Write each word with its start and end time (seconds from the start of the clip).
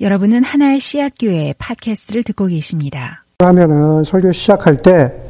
여러분은 0.00 0.42
하나의 0.42 0.80
씨앗 0.80 1.12
교회 1.20 1.54
팟캐스트를 1.58 2.24
듣고 2.24 2.46
계십니다. 2.46 3.24
하면은 3.40 4.04
설교 4.04 4.32
시작할 4.32 4.76
때 4.78 5.24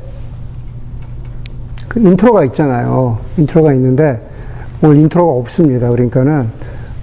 그 1.94 2.00
intro가 2.00 2.44
있잖아요. 2.46 3.16
intro가 3.37 3.72
있는데 3.74 4.21
오늘 4.82 4.96
intro가 4.96 5.32
없습니다. 5.32 5.88
그러니까는 5.90 6.50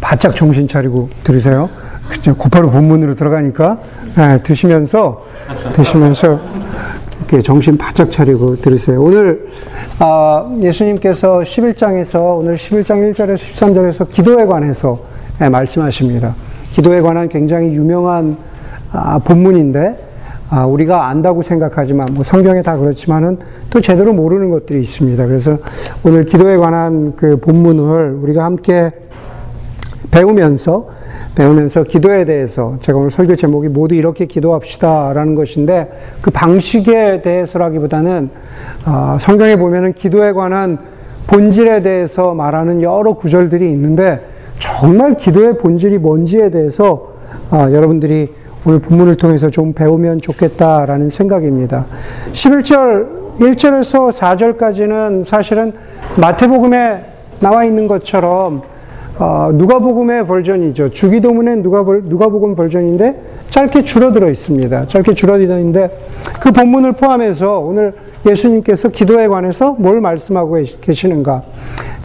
바짝 0.01 0.35
정신 0.35 0.67
차리고 0.67 1.09
들으세요. 1.23 1.69
그죠? 2.09 2.35
곧바로 2.35 2.69
본문으로 2.69 3.15
들어가니까 3.15 3.79
네, 4.17 4.43
드시면서 4.43 5.23
드시면서 5.71 6.41
이렇게 7.19 7.41
정신 7.41 7.77
바짝 7.77 8.11
차리고 8.11 8.57
들으세요. 8.57 9.01
오늘 9.01 9.47
아, 9.99 10.53
예수님께서 10.61 11.39
11장에서 11.39 12.39
오늘 12.39 12.55
11장 12.57 13.13
1절에서 13.13 13.37
13절에서 13.37 14.11
기도에 14.11 14.45
관해서 14.45 14.99
네, 15.39 15.47
말씀하십니다. 15.47 16.35
기도에 16.71 17.01
관한 17.01 17.29
굉장히 17.29 17.73
유명한 17.73 18.37
아, 18.91 19.19
본문인데 19.19 20.11
아, 20.49 20.65
우리가 20.65 21.07
안다고 21.07 21.43
생각하지만 21.43 22.09
뭐 22.13 22.23
성경에 22.23 22.61
다 22.61 22.77
그렇지만은 22.77 23.37
또 23.69 23.79
제대로 23.79 24.13
모르는 24.13 24.49
것들이 24.49 24.81
있습니다. 24.81 25.25
그래서 25.25 25.57
오늘 26.03 26.25
기도에 26.25 26.57
관한 26.57 27.15
그 27.15 27.37
본문을 27.37 28.17
우리가 28.21 28.43
함께 28.43 28.91
배우면서 30.11 30.89
배우면서 31.35 31.83
기도에 31.83 32.25
대해서 32.25 32.75
제가 32.81 32.99
오늘 32.99 33.11
설교 33.11 33.35
제목이 33.35 33.69
모두 33.69 33.95
이렇게 33.95 34.25
기도합시다라는 34.25 35.35
것인데 35.35 35.89
그 36.21 36.31
방식에 36.31 37.21
대해서라기보다는 37.21 38.29
아, 38.83 39.17
성경에 39.19 39.55
보면은 39.55 39.93
기도에 39.93 40.33
관한 40.33 40.79
본질에 41.27 41.81
대해서 41.81 42.33
말하는 42.33 42.81
여러 42.81 43.13
구절들이 43.13 43.71
있는데 43.71 44.30
정말 44.61 45.17
기도의 45.17 45.57
본질이 45.57 45.97
뭔지에 45.97 46.51
대해서 46.51 47.13
아, 47.49 47.71
여러분들이 47.71 48.29
오늘 48.63 48.79
본문을 48.79 49.15
통해서 49.15 49.49
좀 49.49 49.73
배우면 49.73 50.21
좋겠다라는 50.21 51.09
생각입니다. 51.09 51.87
11절, 52.31 53.39
1절에서 53.39 54.11
4절까지는 54.11 55.23
사실은 55.23 55.73
마태복음에 56.21 57.05
나와 57.39 57.65
있는 57.65 57.87
것처럼 57.87 58.61
어, 59.17 59.49
누가복음의 59.51 60.27
버전이죠. 60.27 60.91
주기도문의 60.91 61.57
누가 61.57 61.81
누가복음 61.81 62.55
버전인데 62.55 63.19
짧게 63.49 63.81
줄어들어 63.81 64.29
있습니다. 64.29 64.85
짧게 64.85 65.15
줄어들어 65.15 65.57
있는데 65.57 65.89
그 66.39 66.51
본문을 66.51 66.93
포함해서 66.93 67.59
오늘 67.59 67.93
예수님께서 68.27 68.89
기도에 68.89 69.27
관해서 69.27 69.75
뭘 69.79 70.01
말씀하고 70.01 70.57
계시는가? 70.81 71.43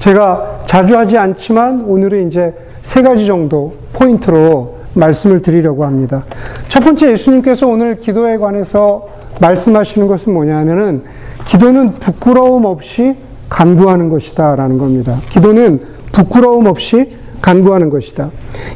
제가 0.06 0.60
자주 0.66 0.96
하지 0.96 1.18
않지만 1.18 1.82
오늘은 1.84 2.28
이제 2.28 2.54
세 2.84 3.02
가지 3.02 3.26
정도 3.26 3.74
포인트로 3.92 4.76
말씀을 4.94 5.42
드리려고 5.42 5.84
합니다. 5.84 6.24
첫 6.68 6.78
번째 6.84 7.10
예수님께서 7.10 7.66
오늘 7.66 7.98
기도에 7.98 8.36
관해서 8.36 9.08
말씀하시는 9.40 10.06
것은 10.06 10.32
뭐냐면은 10.32 11.02
기도는 11.44 11.88
부끄러움 11.94 12.66
없이 12.66 13.16
간구하는 13.48 14.08
것이다라는 14.08 14.78
겁니다. 14.78 15.20
기도는 15.30 15.80
부끄러움 16.12 16.66
없이 16.66 17.08
간구하는 17.42 17.90
것이다. 17.90 18.30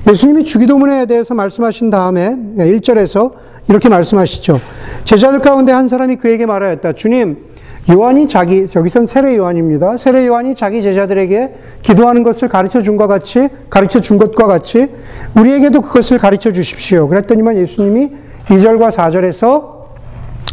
예수님이 0.09 0.43
주기도문에 0.43 1.07
대해서 1.07 1.35
말씀하신 1.35 1.91
다음에 1.91 2.37
1절에서 2.57 3.35
이렇게 3.69 3.89
말씀하시죠. 3.89 4.57
제자들 5.05 5.39
가운데 5.39 5.71
한 5.71 5.87
사람이 5.87 6.17
그에게 6.17 6.45
말하였다. 6.45 6.95
주님, 6.95 7.50
요한이 7.89 8.27
자기, 8.27 8.67
여기선 8.75 9.07
세례 9.07 9.37
요한입니다. 9.37 9.97
세례 9.97 10.27
요한이 10.27 10.55
자기 10.55 10.83
제자들에게 10.83 11.55
기도하는 11.83 12.23
것을 12.23 12.49
가르쳐 12.49 12.83
준과 12.83 13.07
같이, 13.07 13.49
가르쳐 13.71 14.01
준 14.01 14.19
것과 14.19 14.47
같이, 14.47 14.89
우리에게도 15.37 15.81
그것을 15.81 16.19
가르쳐 16.19 16.53
주십시오. 16.53 17.09
그랬더니만 17.09 17.57
예수님이 17.57 18.11
2절과 18.47 18.91
4절에서 18.91 19.81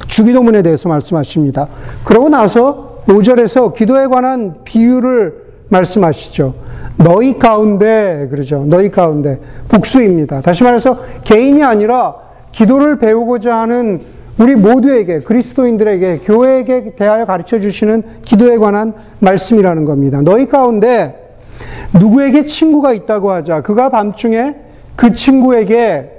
주기도문에 0.08 0.62
대해서 0.62 0.88
말씀하십니다. 0.90 1.68
그러고 2.04 2.30
나서 2.30 3.02
5절에서 3.08 3.74
기도에 3.74 4.08
관한 4.08 4.56
비유를 4.64 5.48
말씀하시죠. 5.70 6.54
너희 6.98 7.38
가운데, 7.38 8.28
그러죠. 8.30 8.66
너희 8.68 8.90
가운데. 8.90 9.40
복수입니다. 9.68 10.42
다시 10.42 10.64
말해서 10.64 11.00
개인이 11.24 11.62
아니라 11.64 12.16
기도를 12.52 12.98
배우고자 13.00 13.56
하는 13.58 14.02
우리 14.40 14.56
모두에게 14.56 15.22
그리스도인들에게 15.22 16.20
교회에게 16.20 16.94
대하여 16.96 17.26
가르쳐 17.26 17.60
주시는 17.60 18.04
기도에 18.24 18.58
관한 18.58 18.94
말씀이라는 19.20 19.86
겁니다. 19.86 20.22
너희 20.22 20.48
가운데 20.48 21.38
누구에게 22.00 22.46
친구가 22.46 22.94
있다고 22.94 23.32
하자. 23.32 23.62
그가 23.62 23.90
밤중에 23.90 24.56
그 24.96 25.14
친구에게 25.14 26.12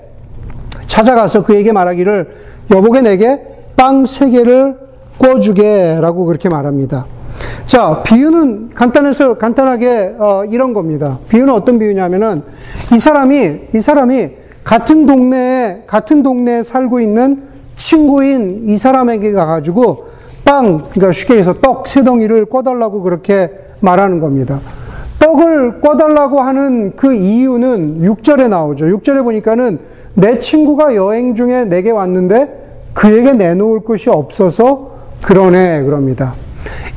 찾아가서 0.86 1.44
그에게 1.44 1.72
말하기를 1.72 2.28
여보게 2.70 3.02
내게 3.02 3.40
빵 3.76 4.04
세 4.04 4.30
개를 4.30 4.76
꿔주게라고 5.18 6.24
그렇게 6.26 6.48
말합니다. 6.48 7.06
자, 7.66 8.02
비유는 8.02 8.70
간단해서 8.74 9.34
간단하게 9.34 10.16
어, 10.18 10.44
이런 10.50 10.72
겁니다. 10.72 11.18
비유는 11.28 11.52
어떤 11.52 11.78
비유냐면은 11.78 12.42
이 12.92 12.98
사람이 12.98 13.60
이 13.74 13.80
사람이 13.80 14.30
같은 14.64 15.06
동네에 15.06 15.84
같은 15.86 16.22
동네에 16.22 16.62
살고 16.62 17.00
있는 17.00 17.42
친구인 17.78 18.68
이 18.68 18.76
사람에게 18.76 19.32
가가지고 19.32 20.08
빵, 20.44 20.78
그러니까 20.78 21.12
쉽게 21.12 21.38
해서 21.38 21.54
떡 21.54 21.86
세 21.86 22.04
덩이를 22.04 22.46
꿔달라고 22.46 23.02
그렇게 23.02 23.50
말하는 23.80 24.20
겁니다. 24.20 24.60
떡을 25.20 25.80
꿔달라고 25.80 26.40
하는 26.40 26.96
그 26.96 27.14
이유는 27.14 28.02
6절에 28.02 28.48
나오죠. 28.48 28.86
6절에 28.86 29.22
보니까는 29.22 29.78
내 30.14 30.38
친구가 30.38 30.94
여행 30.96 31.34
중에 31.34 31.64
내게 31.64 31.90
왔는데 31.90 32.90
그에게 32.94 33.32
내놓을 33.32 33.80
것이 33.80 34.10
없어서 34.10 34.98
그러네, 35.22 35.84
그럽니다. 35.84 36.34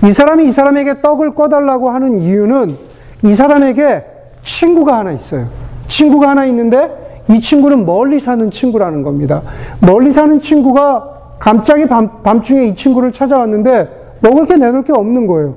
이 0.03 0.11
사람이 0.11 0.45
이 0.47 0.51
사람에게 0.51 1.01
떡을 1.01 1.35
꿔달라고 1.35 1.89
하는 1.89 2.19
이유는 2.19 2.75
이 3.23 3.33
사람에게 3.33 4.03
친구가 4.43 4.97
하나 4.97 5.11
있어요. 5.11 5.47
친구가 5.87 6.29
하나 6.29 6.45
있는데 6.45 6.89
이 7.29 7.39
친구는 7.39 7.85
멀리 7.85 8.19
사는 8.19 8.49
친구라는 8.49 9.03
겁니다. 9.03 9.41
멀리 9.79 10.11
사는 10.11 10.39
친구가 10.39 11.37
갑자기 11.39 11.85
밤, 11.87 12.21
밤중에 12.23 12.65
이 12.67 12.75
친구를 12.75 13.11
찾아왔는데 13.11 14.17
먹을 14.21 14.45
게 14.45 14.57
내놓을 14.57 14.83
게 14.83 14.93
없는 14.93 15.27
거예요. 15.27 15.55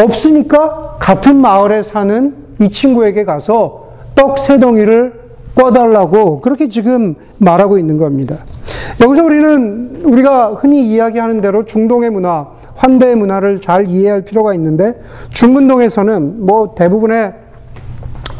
없으니까 0.00 0.96
같은 0.98 1.36
마을에 1.36 1.82
사는 1.82 2.34
이 2.60 2.68
친구에게 2.68 3.24
가서 3.24 3.86
떡 4.14 4.38
세 4.38 4.58
덩이를 4.58 5.26
꿔달라고 5.54 6.40
그렇게 6.40 6.68
지금 6.68 7.14
말하고 7.38 7.78
있는 7.78 7.98
겁니다. 7.98 8.36
여기서 9.02 9.24
우리는 9.24 10.00
우리가 10.04 10.54
흔히 10.54 10.86
이야기하는 10.86 11.40
대로 11.40 11.64
중동의 11.64 12.10
문화, 12.10 12.46
환대의 12.76 13.16
문화를 13.16 13.60
잘 13.60 13.86
이해할 13.88 14.22
필요가 14.22 14.54
있는데 14.54 15.00
중근동에서는 15.30 16.44
뭐 16.46 16.74
대부분의 16.74 17.32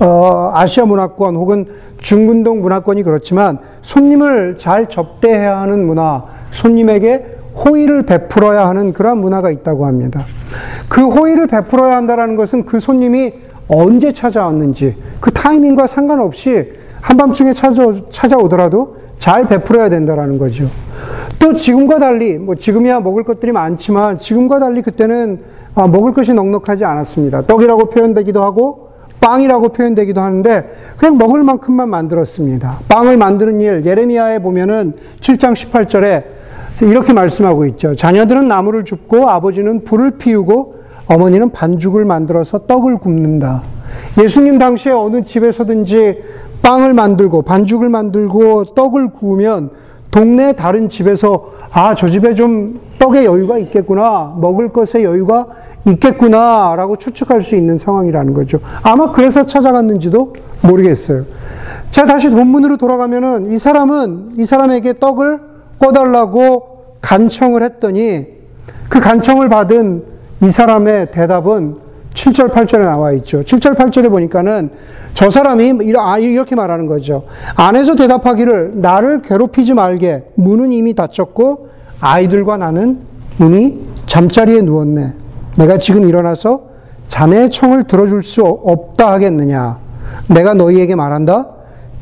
어, 0.00 0.50
아시아 0.54 0.84
문화권 0.84 1.36
혹은 1.36 1.66
중근동 1.98 2.60
문화권이 2.60 3.02
그렇지만 3.02 3.58
손님을 3.82 4.56
잘 4.56 4.88
접대해야 4.88 5.60
하는 5.60 5.86
문화, 5.86 6.24
손님에게 6.50 7.36
호의를 7.64 8.02
베풀어야 8.02 8.68
하는 8.68 8.92
그러한 8.92 9.18
문화가 9.18 9.50
있다고 9.50 9.86
합니다. 9.86 10.20
그 10.88 11.06
호의를 11.08 11.46
베풀어야 11.46 11.96
한다는 11.96 12.36
것은 12.36 12.66
그 12.66 12.80
손님이 12.80 13.32
언제 13.68 14.12
찾아왔는지 14.12 14.96
그 15.20 15.32
타이밍과 15.32 15.86
상관없이 15.86 16.72
한밤중에 17.00 17.52
찾아, 17.52 17.92
찾아오더라도 18.10 18.96
잘 19.16 19.46
베풀어야 19.46 19.88
된다는 19.88 20.38
거죠. 20.38 20.68
또 21.38 21.54
지금과 21.54 21.98
달리, 21.98 22.36
뭐 22.36 22.54
지금이야 22.54 23.00
먹을 23.00 23.24
것들이 23.24 23.52
많지만 23.52 24.16
지금과 24.16 24.58
달리 24.58 24.82
그때는 24.82 25.40
아, 25.74 25.86
먹을 25.86 26.12
것이 26.12 26.34
넉넉하지 26.34 26.84
않았습니다. 26.84 27.42
떡이라고 27.42 27.90
표현되기도 27.90 28.42
하고 28.42 28.85
빵이라고 29.26 29.70
표현되기도 29.70 30.20
하는데 30.20 30.70
그냥 30.96 31.18
먹을 31.18 31.42
만큼만 31.42 31.88
만들었습니다. 31.88 32.78
빵을 32.88 33.16
만드는 33.16 33.60
일 33.60 33.84
예레미야에 33.84 34.38
보면은 34.38 34.92
7장 35.18 35.52
18절에 35.52 36.24
이렇게 36.82 37.12
말씀하고 37.12 37.66
있죠. 37.66 37.96
자녀들은 37.96 38.46
나무를 38.46 38.84
줍고 38.84 39.28
아버지는 39.28 39.82
불을 39.82 40.12
피우고 40.12 40.76
어머니는 41.08 41.50
반죽을 41.50 42.04
만들어서 42.04 42.66
떡을 42.66 42.98
굽는다. 42.98 43.62
예수님 44.22 44.58
당시에 44.58 44.92
어느 44.92 45.22
집에서든지 45.22 46.22
빵을 46.62 46.94
만들고 46.94 47.42
반죽을 47.42 47.88
만들고 47.88 48.74
떡을 48.76 49.08
구우면 49.10 49.70
동네 50.16 50.54
다른 50.54 50.88
집에서 50.88 51.52
아, 51.70 51.94
저 51.94 52.08
집에 52.08 52.32
좀 52.32 52.80
떡의 52.98 53.26
여유가 53.26 53.58
있겠구나. 53.58 54.34
먹을 54.40 54.70
것의 54.70 55.04
여유가 55.04 55.46
있겠구나 55.84 56.74
라고 56.74 56.96
추측할 56.96 57.42
수 57.42 57.54
있는 57.54 57.76
상황이라는 57.76 58.32
거죠. 58.32 58.58
아마 58.82 59.12
그래서 59.12 59.44
찾아갔는지도 59.44 60.32
모르겠어요. 60.62 61.24
자, 61.90 62.06
다시 62.06 62.30
본문으로 62.30 62.78
돌아가면은 62.78 63.52
이 63.52 63.58
사람은 63.58 64.36
이 64.38 64.46
사람에게 64.46 64.94
떡을 64.94 65.38
꿔달라고 65.80 66.96
간청을 67.02 67.62
했더니 67.62 68.24
그 68.88 69.00
간청을 69.00 69.50
받은 69.50 70.02
이 70.44 70.48
사람의 70.48 71.10
대답은 71.10 71.76
7절, 72.16 72.50
8절에 72.50 72.80
나와 72.80 73.12
있죠. 73.12 73.42
7절, 73.42 73.76
8절에 73.76 74.10
보니까는 74.10 74.70
저 75.14 75.30
사람이 75.30 75.74
아, 75.98 76.18
이렇게 76.18 76.56
말하는 76.56 76.86
거죠. 76.86 77.24
안에서 77.56 77.94
대답하기를 77.94 78.72
나를 78.76 79.22
괴롭히지 79.22 79.74
말게. 79.74 80.24
문은 80.34 80.72
이미 80.72 80.94
닫혔고 80.94 81.68
아이들과 82.00 82.56
나는 82.56 83.00
이미 83.40 83.78
잠자리에 84.06 84.62
누웠네. 84.62 85.14
내가 85.58 85.78
지금 85.78 86.08
일어나서 86.08 86.62
자네의 87.06 87.50
청을 87.50 87.84
들어줄 87.84 88.22
수 88.24 88.42
없다 88.44 89.12
하겠느냐. 89.12 89.78
내가 90.28 90.54
너희에게 90.54 90.94
말한다. 90.94 91.50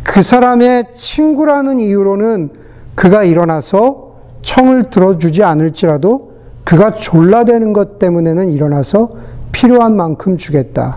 그 0.02 0.22
사람의 0.22 0.92
친구라는 0.94 1.80
이유로는 1.80 2.50
그가 2.94 3.24
일어나서 3.24 4.14
청을 4.42 4.90
들어주지 4.90 5.42
않을지라도 5.42 6.34
그가 6.64 6.92
졸라대는 6.92 7.72
것 7.72 7.98
때문에는 7.98 8.50
일어나서 8.50 9.10
필요한 9.54 9.96
만큼 9.96 10.36
주겠다. 10.36 10.96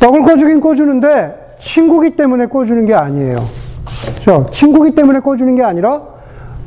떡을 0.00 0.22
꺼주긴 0.22 0.60
꺼주는데 0.60 1.56
친구기 1.58 2.16
때문에 2.16 2.46
꺼주는 2.46 2.86
게 2.86 2.94
아니에요. 2.94 3.36
그렇죠? 3.84 4.46
친구기 4.50 4.94
때문에 4.94 5.20
꺼주는 5.20 5.54
게 5.54 5.62
아니라 5.62 6.02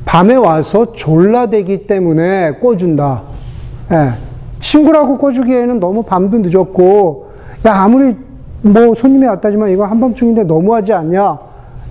밤에 0.06 0.36
와서 0.36 0.94
졸라대기 0.94 1.88
때문에 1.88 2.60
꺼준다. 2.60 3.24
예. 3.92 4.12
친구라고 4.60 5.18
꺼주기에는 5.18 5.80
너무 5.80 6.04
밤도 6.04 6.39
늦었고, 6.39 7.31
야, 7.66 7.74
아무리 7.81 8.16
뭐 8.62 8.94
손님이 8.94 9.25
왔다지만 9.25 9.69
이거 9.69 9.86
한밤중인데 9.86 10.44
너무하지 10.44 10.94
않냐? 10.94 11.38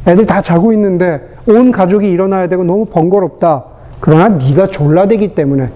애들 0.06 0.26
다 0.26 0.40
자고 0.40 0.72
있는데 0.72 1.20
온 1.46 1.72
가족이 1.72 2.10
일어나야 2.10 2.46
되고 2.46 2.62
너무 2.62 2.84
번거롭다. 2.86 3.64
그러나 4.00 4.28
네가 4.28 4.69
졸라대기 4.69 5.34
때문에 5.34 5.70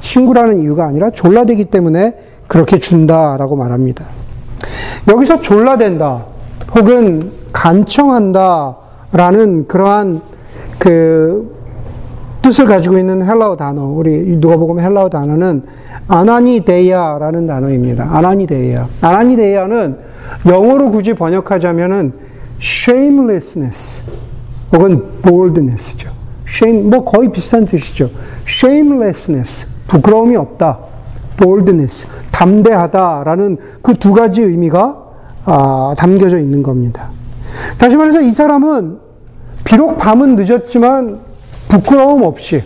친구라는 0.00 0.60
이유가 0.60 0.86
아니라 0.86 1.10
졸라대기 1.10 1.66
때문에 1.66 2.14
그렇게 2.48 2.78
준다라고 2.78 3.54
말합니다. 3.54 4.06
여기서 5.06 5.40
졸라댄다 5.40 6.24
혹은 6.74 7.30
간청한다 7.52 8.76
라는 9.12 9.66
그러한 9.68 10.20
그 10.78 11.56
뜻을 12.42 12.66
가지고 12.66 12.98
있는 12.98 13.22
헬라어 13.22 13.56
단어 13.56 13.84
우리 13.84 14.36
누가 14.36 14.56
보면 14.56 14.84
헬라어 14.84 15.08
단어는 15.08 15.62
아나니데이아라는 16.08 17.46
단어입니다. 17.46 18.08
아나니데이아. 18.10 18.88
아나니데이아는 19.02 19.98
영어로 20.46 20.90
굳이 20.90 21.14
번역하자면은 21.14 22.12
shamelessness 22.60 24.02
혹은 24.72 25.20
boldness죠. 25.22 26.10
shame 26.46 26.88
뭐 26.88 27.04
거의 27.04 27.30
비슷한 27.30 27.66
뜻이죠. 27.66 28.10
shamelessness 28.46 29.66
부끄러움이 29.86 30.36
없다. 30.36 30.78
boldness 31.36 32.06
담대하다라는 32.38 33.56
그 33.82 33.94
두 33.94 34.12
가지 34.12 34.42
의미가 34.42 34.96
아, 35.44 35.94
담겨져 35.98 36.38
있는 36.38 36.62
겁니다. 36.62 37.08
다시 37.78 37.96
말해서 37.96 38.20
이 38.20 38.30
사람은 38.30 38.98
비록 39.64 39.98
밤은 39.98 40.36
늦었지만 40.36 41.18
부끄러움 41.68 42.22
없이 42.22 42.62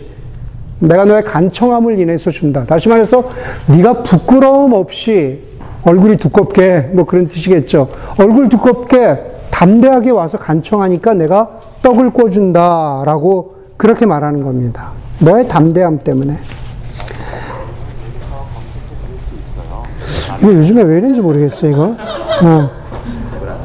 내가 0.79 1.05
너의 1.05 1.23
간청함을 1.23 1.97
인해서 1.99 2.29
준다. 2.29 2.65
다시 2.65 2.87
말해서 2.89 3.23
네가 3.67 4.03
부끄러움 4.03 4.73
없이 4.73 5.41
얼굴이 5.85 6.17
두껍게 6.17 6.91
뭐 6.93 7.05
그런 7.05 7.27
뜻이겠죠. 7.27 7.89
얼굴 8.17 8.49
두껍게 8.49 9.31
담대하게 9.49 10.11
와서 10.11 10.37
간청하니까 10.37 11.13
내가 11.15 11.49
떡을 11.81 12.11
꿔준다라고 12.11 13.55
그렇게 13.77 14.05
말하는 14.05 14.43
겁니다. 14.43 14.91
너의 15.19 15.47
담대함 15.47 15.99
때문에. 15.99 16.33
이거 20.39 20.53
요즘에 20.53 20.83
왜 20.83 20.97
이런지 20.97 21.21
모르겠어, 21.21 21.67
이거. 21.67 21.95
어. 22.43 22.69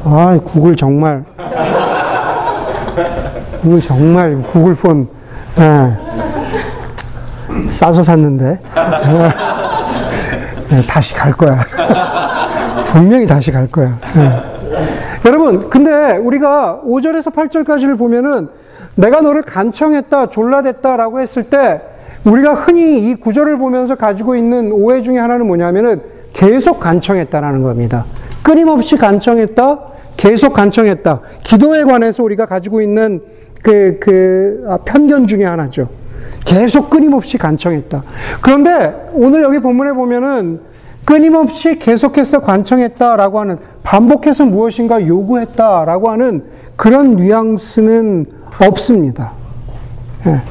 아, 0.05 0.39
구글 0.43 0.75
정말. 0.75 1.23
구글 3.61 3.81
정말, 3.81 4.41
구글 4.41 4.75
폰. 4.75 5.07
예. 5.59 5.93
싸서 7.69 8.03
샀는데. 8.03 8.59
예, 10.71 10.85
다시 10.87 11.13
갈 11.13 11.33
거야. 11.33 11.65
분명히 12.85 13.25
다시 13.25 13.51
갈 13.51 13.67
거야. 13.67 13.93
예. 14.17 14.31
여러분, 15.25 15.69
근데 15.69 16.17
우리가 16.17 16.81
5절에서 16.85 17.33
8절까지를 17.33 17.97
보면은 17.97 18.47
내가 18.95 19.21
너를 19.21 19.41
간청했다, 19.41 20.27
졸라댔다 20.27 20.97
라고 20.97 21.19
했을 21.19 21.43
때 21.43 21.81
우리가 22.23 22.53
흔히 22.53 23.09
이 23.09 23.15
구절을 23.15 23.57
보면서 23.57 23.95
가지고 23.95 24.35
있는 24.35 24.71
오해 24.71 25.01
중에 25.01 25.17
하나는 25.17 25.47
뭐냐면은 25.47 26.01
계속 26.33 26.79
간청했다라는 26.79 27.63
겁니다. 27.63 28.05
끊임없이 28.43 28.97
간청했다, 28.97 29.79
계속 30.17 30.53
간청했다. 30.53 31.21
기도에 31.43 31.83
관해서 31.83 32.23
우리가 32.23 32.45
가지고 32.45 32.81
있는 32.81 33.21
그, 33.61 33.97
그, 33.99 34.63
아, 34.67 34.77
편견 34.77 35.27
중에 35.27 35.45
하나죠. 35.45 35.89
계속 36.45 36.89
끊임없이 36.89 37.37
간청했다. 37.37 38.03
그런데 38.41 39.09
오늘 39.13 39.43
여기 39.43 39.59
본문에 39.59 39.93
보면은 39.93 40.61
끊임없이 41.05 41.79
계속해서 41.79 42.41
관청했다라고 42.41 43.39
하는 43.39 43.57
반복해서 43.83 44.45
무엇인가 44.45 45.05
요구했다라고 45.05 46.09
하는 46.09 46.43
그런 46.75 47.15
뉘앙스는 47.15 48.25
없습니다. 48.61 49.38
예. 50.25 50.41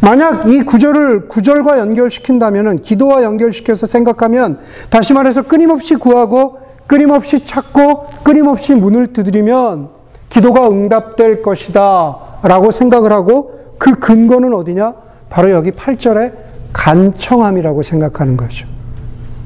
만약 0.00 0.48
이 0.48 0.62
구절을 0.62 1.28
구절과 1.28 1.78
연결시킨다면은 1.78 2.80
기도와 2.80 3.22
연결시켜서 3.22 3.86
생각하면 3.86 4.58
다시 4.88 5.12
말해서 5.12 5.42
끊임없이 5.42 5.96
구하고 5.96 6.58
끊임없이 6.86 7.44
찾고 7.44 8.06
끊임없이 8.22 8.74
문을 8.74 9.08
두드리면 9.12 9.88
기도가 10.28 10.68
응답될 10.68 11.42
것이다 11.42 12.16
라고 12.42 12.70
생각을 12.70 13.12
하고 13.12 13.74
그 13.78 13.98
근거는 13.98 14.54
어디냐? 14.54 14.94
바로 15.28 15.50
여기 15.50 15.72
8절에 15.72 16.32
간청함이라고 16.72 17.82
생각하는 17.82 18.36
거죠. 18.36 18.68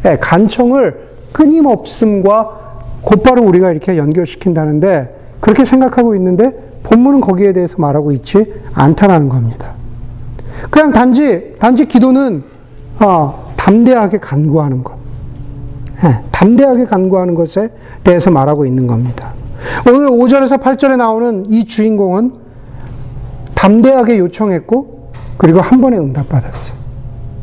예, 0.05 0.17
간청을 0.21 1.09
끊임없음과 1.33 2.61
곧바로 3.03 3.43
우리가 3.43 3.71
이렇게 3.71 3.97
연결시킨다는데 3.97 5.17
그렇게 5.41 5.65
생각하고 5.65 6.15
있는데 6.17 6.70
본문은 6.91 7.21
거기에 7.21 7.53
대해서 7.53 7.77
말하고 7.79 8.13
있지 8.13 8.53
않다라는 8.75 9.29
겁니다. 9.29 9.75
그냥 10.71 10.93
단지 10.93 11.55
단지 11.59 11.87
기도는 11.87 12.43
어, 13.01 13.53
담대하게 13.57 14.19
간구하는 14.19 14.83
것, 14.83 14.97
예, 16.05 16.25
담대하게 16.33 16.87
간구하는 16.87 17.35
것에 17.35 17.71
대해서 18.03 18.31
말하고 18.31 18.67
있는 18.67 18.87
겁니다. 18.87 19.33
오늘 19.87 20.09
5절에서 20.09 20.61
8절에 20.61 20.97
나오는 20.97 21.47
이 21.49 21.65
주인공은 21.65 22.33
담대하게 23.55 24.19
요청했고 24.19 25.13
그리고 25.37 25.61
한 25.61 25.81
번에 25.81 25.97
응답받았어요. 25.97 26.77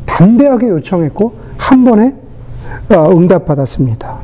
담대하게 0.05 0.69
요청했고 0.69 1.35
한 1.57 1.85
번에 1.85 2.15
어, 2.89 3.11
응답받았습니다. 3.11 4.17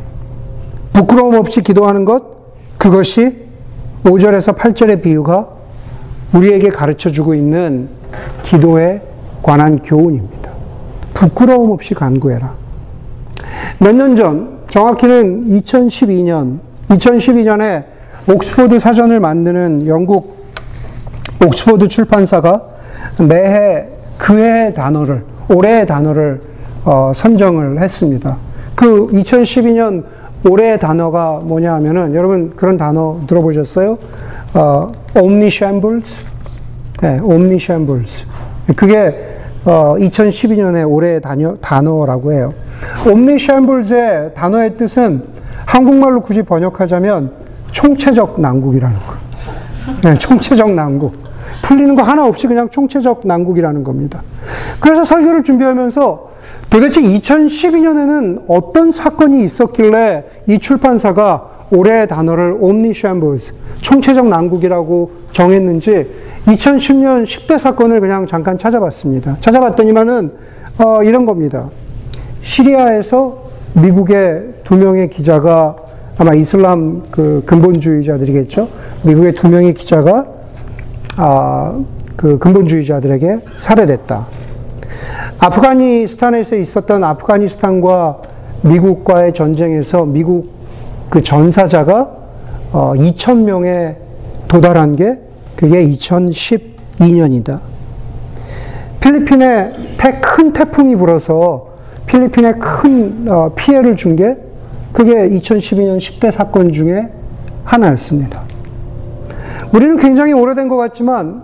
부끄러움 0.91 1.35
없이 1.35 1.61
기도하는 1.61 2.05
것, 2.05 2.23
그것이 2.77 3.42
5절에서 4.03 4.55
8절의 4.57 5.01
비유가 5.01 5.47
우리에게 6.33 6.69
가르쳐 6.69 7.09
주고 7.09 7.33
있는 7.33 7.87
기도에 8.41 9.01
관한 9.41 9.79
교훈입니다. 9.81 10.51
부끄러움 11.13 11.71
없이 11.71 11.93
간구해라. 11.93 12.53
몇 13.79 13.93
년 13.95 14.15
전, 14.15 14.59
정확히는 14.69 15.47
2012년, 15.61 16.59
2012년에 16.89 17.85
옥스포드 18.29 18.79
사전을 18.79 19.19
만드는 19.19 19.87
영국 19.87 20.43
옥스포드 21.45 21.87
출판사가 21.87 22.61
매해 23.27 23.87
그해 24.17 24.73
단어를, 24.73 25.23
올해의 25.49 25.85
단어를 25.85 26.41
어, 26.85 27.11
선정을 27.15 27.79
했습니다. 27.79 28.37
그 28.75 29.07
2012년 29.07 30.03
올해의 30.45 30.79
단어가 30.79 31.39
뭐냐 31.43 31.73
하면은 31.75 32.15
여러분 32.15 32.53
그런 32.55 32.77
단어 32.77 33.19
들어보셨어요? 33.27 33.97
어, 34.53 34.91
omnishambles? 35.15 36.25
네, 37.01 37.19
omnishambles. 37.19 38.25
그게 38.75 39.33
어, 39.65 39.95
2012년에 39.97 40.89
올해의 40.89 41.21
단어, 41.21 41.55
단어라고 41.55 42.33
해요. 42.33 42.53
omnishambles의 43.07 44.33
단어의 44.33 44.75
뜻은 44.75 45.23
한국말로 45.65 46.21
굳이 46.21 46.43
번역하자면 46.43 47.31
총체적 47.71 48.39
난국이라는 48.41 48.95
거. 48.97 49.13
네, 50.03 50.17
총체적 50.17 50.71
난국. 50.71 51.23
풀리는 51.63 51.95
거 51.95 52.01
하나 52.01 52.25
없이 52.25 52.47
그냥 52.47 52.69
총체적 52.69 53.21
난국이라는 53.25 53.83
겁니다. 53.83 54.21
그래서 54.81 55.05
설교를 55.05 55.43
준비하면서 55.43 56.32
도대체 56.69 57.01
2012년에는 57.01 58.43
어떤 58.47 58.91
사건이 58.91 59.43
있었길래 59.43 60.23
이 60.47 60.59
출판사가 60.59 61.49
올해의 61.71 62.07
단어를 62.07 62.57
omnishambles, 62.59 63.53
총체적 63.81 64.27
난국이라고 64.27 65.11
정했는지 65.31 66.07
2010년 66.45 67.23
10대 67.23 67.57
사건을 67.57 67.99
그냥 67.99 68.27
잠깐 68.27 68.57
찾아봤습니다. 68.57 69.37
찾아봤더니만은 69.39 70.31
어, 70.77 71.03
이런 71.03 71.25
겁니다. 71.25 71.69
시리아에서 72.41 73.43
미국의 73.73 74.53
두 74.63 74.75
명의 74.75 75.09
기자가 75.09 75.75
아마 76.17 76.33
이슬람 76.33 77.03
그 77.09 77.41
근본주의자들이겠죠. 77.45 78.69
미국의 79.03 79.33
두 79.33 79.49
명의 79.49 79.73
기자가 79.73 80.25
아, 81.17 81.79
그 82.15 82.37
근본주의자들에게 82.37 83.39
살해됐다. 83.57 84.27
아프가니스탄에서 85.43 86.55
있었던 86.55 87.03
아프가니스탄과 87.03 88.21
미국과의 88.61 89.33
전쟁에서 89.33 90.05
미국 90.05 90.53
그 91.09 91.21
전사자가 91.21 92.11
어, 92.71 92.93
2천 92.95 93.43
명에 93.43 93.97
도달한 94.47 94.95
게 94.95 95.19
그게 95.57 95.83
2012년이다. 95.83 97.59
필리핀에 99.01 99.73
태, 99.97 100.21
큰 100.21 100.53
태풍이 100.53 100.95
불어서 100.95 101.73
필리핀에 102.07 102.53
큰 102.53 103.25
어, 103.29 103.51
피해를 103.55 103.97
준 103.97 104.15
게 104.15 104.37
그게 104.93 105.27
2012년 105.27 105.97
10대 105.97 106.31
사건 106.31 106.71
중에 106.71 107.09
하나였습니다. 107.65 108.43
우리는 109.73 109.97
굉장히 109.97 110.31
오래된 110.33 110.69
것 110.69 110.77
같지만 110.77 111.43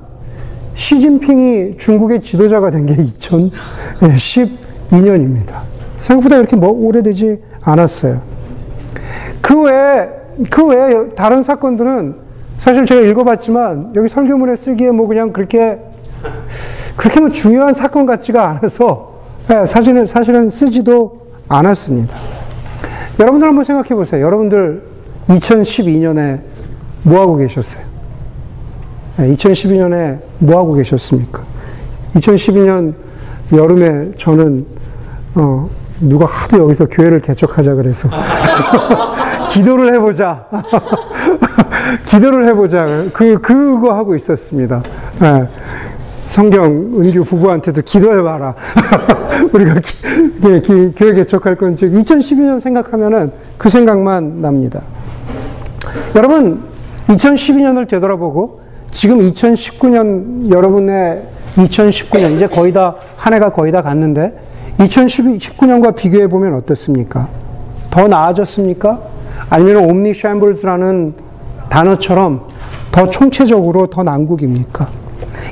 시진핑이 0.80 1.78
중국의 1.78 2.22
지도자가 2.22 2.72
된 2.72 2.86
게 2.86 2.96
2012년입니다. 2.96 5.60
생각보다 5.98 6.38
이렇게 6.38 6.56
뭐 6.56 6.70
오래되지 6.70 7.42
않았어요. 7.62 8.22
그 9.42 9.64
외에, 9.64 10.08
그 10.50 10.66
외에 10.68 11.10
다른 11.10 11.44
사건들은 11.44 12.16
사실 12.60 12.86
제가 12.86 13.02
읽어봤지만 13.02 13.92
여기 13.96 14.08
설교문에 14.08 14.56
쓰기에 14.56 14.92
뭐 14.92 15.08
그냥 15.08 15.34
그렇게, 15.34 15.80
그렇게 16.96 17.20
뭐 17.20 17.30
중요한 17.30 17.74
사건 17.74 18.06
같지가 18.06 18.48
않아서 18.50 19.20
예, 19.52 19.66
사실은, 19.66 20.06
사실은 20.06 20.50
쓰지도 20.50 21.20
않았습니다. 21.50 22.18
여러분들 23.20 23.50
한번 23.50 23.66
생각해 23.66 23.90
보세요. 23.90 24.26
여러분들 24.26 24.82
2012년에 25.28 26.40
뭐 27.04 27.20
하고 27.20 27.36
계셨어요? 27.36 27.89
2012년에 29.28 30.20
뭐 30.40 30.58
하고 30.58 30.74
계셨습니까? 30.74 31.42
2012년 32.16 32.94
여름에 33.54 34.12
저는 34.18 34.66
어, 35.36 35.70
누가 36.00 36.26
하도 36.26 36.60
여기서 36.60 36.88
교회를 36.88 37.22
개척하자 37.22 37.76
그래서 37.76 38.10
기도를 39.50 39.94
해보자. 39.94 40.46
기도를 42.06 42.46
해보자. 42.48 42.86
그 43.14 43.40
그거 43.42 43.94
하고 43.94 44.16
있었습니다. 44.16 44.82
네. 45.20 45.48
성경 46.24 46.66
은규 46.66 47.24
부부한테도 47.24 47.82
기도해봐라. 47.82 48.54
우리가 49.52 49.80
기, 49.80 50.62
기, 50.62 50.94
교회 50.96 51.14
개척할 51.16 51.56
건지 51.56 51.88
2012년 51.88 52.60
생각하면은 52.60 53.32
그 53.58 53.70
생각만 53.70 54.42
납니다. 54.42 54.82
여러분 56.16 56.62
2012년을 57.08 57.88
되돌아보고 57.88 58.62
지금 58.92 59.20
2019년 59.20 60.50
여러분의 60.50 61.24
2019년 61.56 62.36
이제 62.36 62.48
거의 62.48 62.72
다 62.72 62.96
한 63.20 63.34
해가 63.34 63.52
거의 63.52 63.72
다 63.72 63.82
갔는데 63.82 64.34
2019년과 64.78 65.94
비교해 65.94 66.28
보면 66.28 66.56
어떻습니까? 66.56 67.28
더 67.92 68.08
나아졌습니까? 68.08 69.02
아니면 69.50 69.90
옴니 69.90 70.14
샴블스라는 70.14 71.14
단어처럼 71.70 72.48
더 72.92 73.10
총체적으로 73.10 73.88
더 73.88 74.04
난국입니까? 74.04 74.88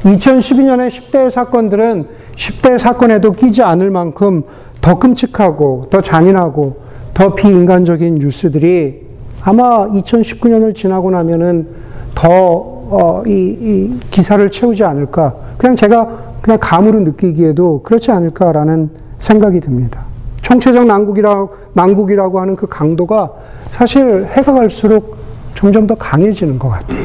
2012년의 0.03 0.89
10대 0.89 1.29
사건들은 1.29 2.07
10대 2.35 2.79
사건에도 2.79 3.33
끼지 3.33 3.63
않을 3.63 3.91
만큼 3.91 4.43
더 4.79 4.97
끔찍하고 4.97 5.87
더 5.89 6.01
잔인하고 6.01 6.77
더 7.13 7.35
비인간적인 7.35 8.15
뉴스들이 8.15 9.07
아마 9.43 9.87
2019년을 9.89 10.73
지나고 10.73 11.11
나면은 11.11 11.67
더, 12.15 12.76
어, 12.89 13.23
이, 13.25 13.31
이 13.31 13.99
기사를 14.09 14.49
채우지 14.49 14.83
않을까. 14.83 15.33
그냥 15.57 15.75
제가 15.75 16.27
그냥 16.41 16.59
감으로 16.61 16.99
느끼기에도 17.01 17.81
그렇지 17.83 18.11
않을까라는 18.11 18.89
생각이 19.19 19.59
듭니다. 19.59 20.05
총체적 20.41 20.85
난국이라, 20.85 21.47
난국이라고 21.73 22.39
하는 22.39 22.55
그 22.55 22.67
강도가 22.67 23.31
사실 23.71 24.25
해가 24.25 24.53
갈수록 24.53 25.17
점점 25.55 25.87
더 25.87 25.95
강해지는 25.95 26.57
것 26.57 26.69
같아요. 26.69 27.01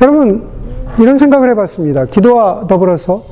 여러분, 0.00 0.44
이런 1.00 1.18
생각을 1.18 1.50
해봤습니다. 1.50 2.04
기도와 2.06 2.66
더불어서. 2.68 3.24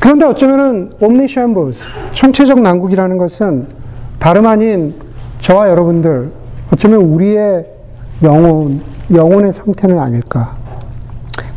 그런데 0.00 0.24
어쩌면은 0.24 0.92
옴니션버스, 1.00 1.84
총체적 2.12 2.60
난국이라는 2.60 3.18
것은 3.18 3.66
다름 4.18 4.46
아닌 4.46 4.92
저와 5.38 5.68
여러분들, 5.68 6.30
어쩌면 6.72 7.00
우리의 7.00 7.75
영혼, 8.22 8.80
영혼의 9.12 9.52
상태는 9.52 9.98
아닐까. 9.98 10.56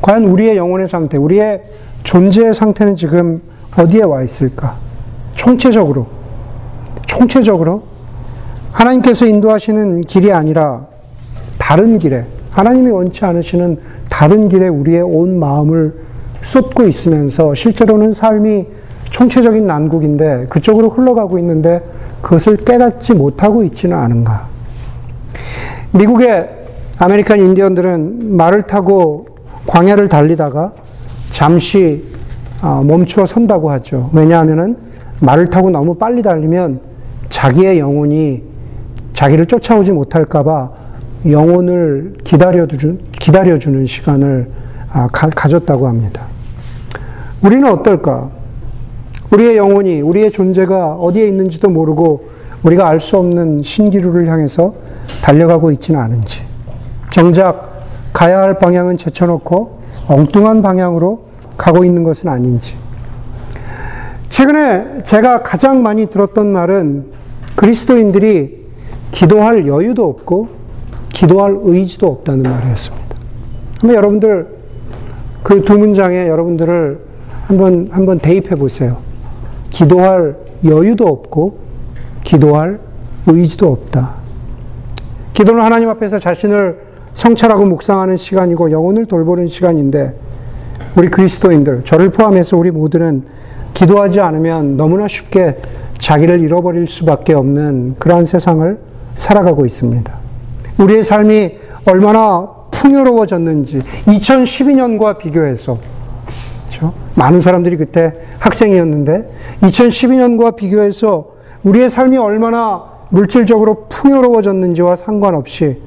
과연 0.01 0.25
우리의 0.25 0.57
영혼의 0.57 0.87
상태, 0.87 1.17
우리의 1.17 1.63
존재의 2.03 2.53
상태는 2.53 2.95
지금 2.95 3.41
어디에 3.77 4.03
와 4.03 4.21
있을까? 4.21 4.75
총체적으로, 5.33 6.07
총체적으로 7.05 7.83
하나님께서 8.71 9.25
인도하시는 9.25 10.01
길이 10.01 10.31
아니라 10.31 10.85
다른 11.57 11.97
길에, 11.97 12.25
하나님이 12.51 12.91
원치 12.91 13.23
않으시는 13.25 13.79
다른 14.09 14.49
길에 14.49 14.67
우리의 14.67 15.01
온 15.01 15.39
마음을 15.39 15.93
쏟고 16.43 16.87
있으면서 16.87 17.53
실제로는 17.53 18.13
삶이 18.13 18.65
총체적인 19.11 19.65
난국인데 19.65 20.47
그쪽으로 20.49 20.89
흘러가고 20.89 21.39
있는데 21.39 21.81
그것을 22.21 22.57
깨닫지 22.57 23.13
못하고 23.13 23.63
있지는 23.63 23.97
않은가. 23.97 24.47
미국의 25.91 26.49
아메리칸 26.99 27.39
인디언들은 27.39 28.35
말을 28.35 28.63
타고 28.63 29.25
광야를 29.65 30.09
달리다가 30.09 30.73
잠시 31.29 32.03
어, 32.63 32.83
멈추어 32.83 33.25
선다고 33.25 33.71
하죠. 33.71 34.09
왜냐하면 34.13 34.77
말을 35.21 35.49
타고 35.49 35.69
너무 35.69 35.95
빨리 35.95 36.21
달리면 36.21 36.81
자기의 37.29 37.79
영혼이 37.79 38.43
자기를 39.13 39.45
쫓아오지 39.45 39.91
못할까봐 39.91 40.71
영혼을 41.29 42.15
기다려주는, 42.23 42.99
기다려주는 43.11 43.85
시간을 43.85 44.49
아, 44.91 45.07
가졌다고 45.11 45.87
합니다. 45.87 46.23
우리는 47.43 47.69
어떨까? 47.71 48.29
우리의 49.31 49.57
영혼이, 49.57 50.01
우리의 50.01 50.31
존재가 50.31 50.95
어디에 50.95 51.27
있는지도 51.27 51.69
모르고 51.69 52.29
우리가 52.63 52.87
알 52.87 52.99
수 52.99 53.17
없는 53.17 53.61
신기루를 53.61 54.27
향해서 54.27 54.73
달려가고 55.21 55.71
있지는 55.71 55.99
않은지. 55.99 56.43
정작 57.11 57.83
가야 58.13 58.41
할 58.41 58.59
방향은 58.59 58.97
제쳐놓고 58.97 59.79
엉뚱한 60.07 60.61
방향으로 60.61 61.25
가고 61.57 61.83
있는 61.83 62.03
것은 62.03 62.29
아닌지. 62.29 62.75
최근에 64.29 65.03
제가 65.03 65.43
가장 65.43 65.83
많이 65.83 66.07
들었던 66.07 66.47
말은 66.47 67.07
그리스도인들이 67.55 68.65
기도할 69.11 69.67
여유도 69.67 70.07
없고 70.07 70.49
기도할 71.09 71.57
의지도 71.63 72.07
없다는 72.07 72.43
말이었습니다. 72.43 73.15
한번 73.81 73.95
여러분들 73.95 74.59
그 75.43 75.63
두 75.63 75.77
문장에 75.77 76.27
여러분들을 76.27 76.99
한번 77.45 77.87
한번 77.91 78.19
대입해 78.19 78.55
보세요. 78.55 78.97
기도할 79.69 80.37
여유도 80.63 81.07
없고 81.07 81.57
기도할 82.23 82.79
의지도 83.25 83.71
없다. 83.71 84.18
기도는 85.39 85.63
하나님 85.63 85.87
앞에서 85.87 86.19
자신을 86.19 86.79
성찰하고 87.13 87.63
묵상하는 87.63 88.17
시간이고 88.17 88.71
영혼을 88.71 89.05
돌보는 89.05 89.47
시간인데 89.47 90.13
우리 90.97 91.07
그리스도인들 91.07 91.83
저를 91.85 92.09
포함해서 92.09 92.57
우리 92.57 92.71
모두는 92.71 93.23
기도하지 93.73 94.19
않으면 94.19 94.75
너무나 94.75 95.07
쉽게 95.07 95.55
자기를 95.97 96.41
잃어버릴 96.41 96.89
수밖에 96.89 97.33
없는 97.35 97.95
그러한 97.99 98.25
세상을 98.25 98.79
살아가고 99.15 99.65
있습니다. 99.65 100.13
우리의 100.77 101.05
삶이 101.05 101.53
얼마나 101.85 102.49
풍요로워졌는지 102.71 103.79
2012년과 104.07 105.19
비교해서 105.19 105.77
그렇죠? 106.67 106.93
많은 107.15 107.39
사람들이 107.39 107.77
그때 107.77 108.13
학생이었는데 108.39 109.31
2012년과 109.61 110.57
비교해서 110.57 111.27
우리의 111.63 111.89
삶이 111.89 112.17
얼마나 112.17 112.88
물질적으로 113.09 113.87
풍요로워졌는지와 113.89 114.95
상관없이 114.95 115.77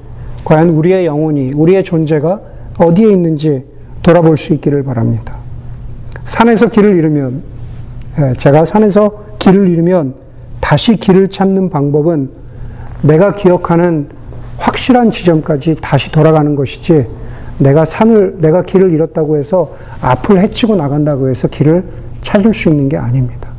과연 0.45 0.71
우리의 0.71 1.07
영혼이 1.07 1.53
우리의 1.53 1.85
존재가 1.85 2.41
어디에 2.79 3.11
있는지 3.11 3.65
돌아볼 4.03 4.37
수 4.37 4.53
있기를 4.55 4.83
바랍니다. 4.83 5.37
산에서 6.25 6.69
길을 6.69 6.97
잃으면 6.97 7.43
예, 8.19 8.35
제가 8.37 8.65
산에서 8.65 9.25
길을 9.39 9.69
잃으면 9.69 10.15
다시 10.61 10.97
길을 10.97 11.29
찾는 11.29 11.71
방법은 11.71 12.31
내가 13.03 13.33
기억하는 13.33 14.09
확실한 14.59 15.11
지점까지 15.11 15.77
다시 15.81 16.13
돌아가는 16.13 16.55
것이지 16.55 17.07
내가 17.59 17.85
산을 17.85 18.39
내가 18.41 18.63
길을 18.63 18.93
잃었다고 18.93 19.37
해서 19.37 19.75
앞을 20.01 20.41
헤치고 20.41 20.77
나간다고 20.77 21.29
해서 21.29 21.49
길을 21.49 21.85
찾을 22.21 22.55
수 22.55 22.69
있는 22.69 22.89
게 22.89 22.97
아닙니다. 22.97 23.51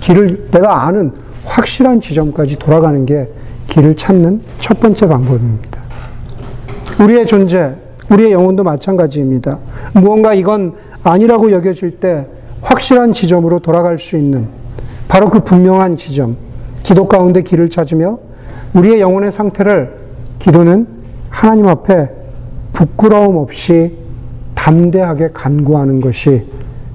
길을 0.00 0.48
내가 0.50 0.86
아는 0.86 1.12
확실한 1.48 2.00
지점까지 2.00 2.58
돌아가는 2.58 3.04
게 3.06 3.28
길을 3.66 3.96
찾는 3.96 4.42
첫 4.58 4.80
번째 4.80 5.08
방법입니다. 5.08 5.82
우리의 7.00 7.26
존재, 7.26 7.74
우리의 8.10 8.32
영혼도 8.32 8.64
마찬가지입니다. 8.64 9.58
무언가 9.94 10.34
이건 10.34 10.74
아니라고 11.02 11.50
여겨질 11.50 12.00
때 12.00 12.26
확실한 12.62 13.12
지점으로 13.12 13.60
돌아갈 13.60 13.98
수 13.98 14.16
있는 14.16 14.48
바로 15.08 15.30
그 15.30 15.40
분명한 15.40 15.96
지점, 15.96 16.36
기도 16.82 17.08
가운데 17.08 17.42
길을 17.42 17.70
찾으며 17.70 18.18
우리의 18.74 19.00
영혼의 19.00 19.32
상태를 19.32 19.94
기도는 20.38 20.86
하나님 21.28 21.68
앞에 21.68 22.10
부끄러움 22.72 23.36
없이 23.36 23.96
담대하게 24.54 25.30
간구하는 25.32 26.00
것이 26.00 26.46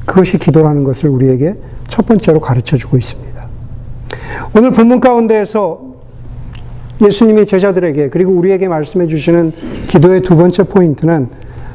그것이 0.06 0.38
기도라는 0.38 0.84
것을 0.84 1.10
우리에게 1.10 1.56
첫 1.88 2.06
번째로 2.06 2.40
가르쳐 2.40 2.78
주고 2.78 2.98
있습니다. 2.98 3.43
오늘 4.56 4.72
본문 4.72 5.00
가운데에서 5.00 5.94
예수님이 7.02 7.46
제자들에게 7.46 8.10
그리고 8.10 8.32
우리에게 8.32 8.68
말씀해 8.68 9.08
주시는 9.08 9.52
기도의 9.88 10.22
두 10.22 10.36
번째 10.38 10.63
포인트는 10.63 11.30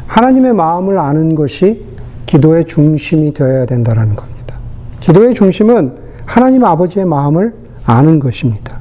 하나님의 0.07 0.55
마음을 0.55 0.99
아는 0.99 1.35
것이 1.35 1.85
기도의 2.27 2.65
중심이 2.67 3.33
되어야 3.33 3.67
된다는 3.67 4.15
겁니다. 4.15 4.57
기도의 5.00 5.35
중심은 5.35 5.97
하나님 6.25 6.65
아버지의 6.65 7.05
마음을 7.05 7.55
아는 7.85 8.21
것입니다. 8.21 8.79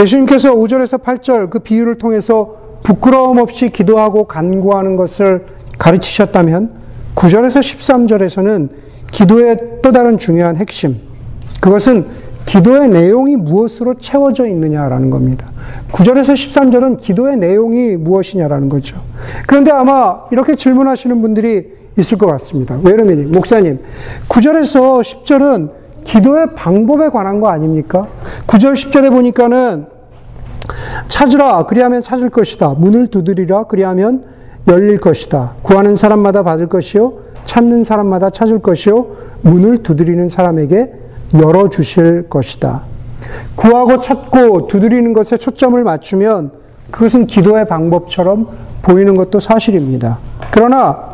예수님께서 0.00 0.54
5절에서 0.54 1.02
8절 1.02 1.50
그 1.50 1.58
비유를 1.58 1.96
통해서 1.96 2.56
부끄러움 2.82 3.38
없이 3.38 3.70
기도하고 3.70 4.24
간구하는 4.24 4.96
것을 4.96 5.46
가르치셨다면 5.78 6.70
9절에서 7.14 7.60
13절에서는 7.60 8.70
기도의 9.10 9.56
또 9.82 9.90
다른 9.90 10.18
중요한 10.18 10.56
핵심, 10.56 11.00
그것은 11.60 12.06
기도의 12.48 12.88
내용이 12.88 13.36
무엇으로 13.36 13.98
채워져 13.98 14.46
있느냐라는 14.46 15.10
겁니다. 15.10 15.50
9절에서 15.92 16.32
13절은 16.32 16.98
기도의 16.98 17.36
내용이 17.36 17.96
무엇이냐라는 17.98 18.70
거죠. 18.70 18.96
그런데 19.46 19.70
아마 19.70 20.22
이렇게 20.32 20.54
질문하시는 20.54 21.20
분들이 21.20 21.76
있을 21.98 22.16
것 22.16 22.26
같습니다. 22.26 22.78
왜 22.82 22.92
그러면, 22.92 23.30
목사님, 23.32 23.80
9절에서 24.30 25.02
10절은 25.02 25.70
기도의 26.04 26.54
방법에 26.54 27.10
관한 27.10 27.40
거 27.40 27.48
아닙니까? 27.48 28.06
9절, 28.46 28.72
10절에 28.72 29.10
보니까는 29.10 29.86
찾으라, 31.08 31.64
그리하면 31.64 32.00
찾을 32.00 32.30
것이다. 32.30 32.74
문을 32.78 33.08
두드리라, 33.08 33.64
그리하면 33.64 34.24
열릴 34.68 34.98
것이다. 34.98 35.56
구하는 35.62 35.96
사람마다 35.96 36.44
받을 36.44 36.66
것이요. 36.66 37.12
찾는 37.44 37.84
사람마다 37.84 38.30
찾을 38.30 38.60
것이요. 38.60 39.06
문을 39.42 39.82
두드리는 39.82 40.30
사람에게 40.30 41.07
열어주실 41.34 42.28
것이다. 42.28 42.84
구하고 43.56 44.00
찾고 44.00 44.68
두드리는 44.68 45.12
것에 45.12 45.36
초점을 45.36 45.82
맞추면 45.82 46.50
그것은 46.90 47.26
기도의 47.26 47.66
방법처럼 47.66 48.48
보이는 48.82 49.16
것도 49.16 49.40
사실입니다. 49.40 50.18
그러나 50.50 51.12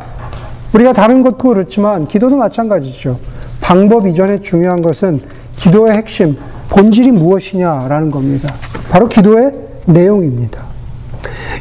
우리가 0.73 0.93
다른 0.93 1.21
것도 1.21 1.49
그렇지만 1.49 2.07
기도도 2.07 2.37
마찬가지죠. 2.37 3.17
방법 3.61 4.07
이전에 4.07 4.41
중요한 4.41 4.81
것은 4.81 5.19
기도의 5.55 5.93
핵심, 5.93 6.37
본질이 6.69 7.11
무엇이냐라는 7.11 8.11
겁니다. 8.11 8.53
바로 8.91 9.07
기도의 9.07 9.53
내용입니다. 9.87 10.63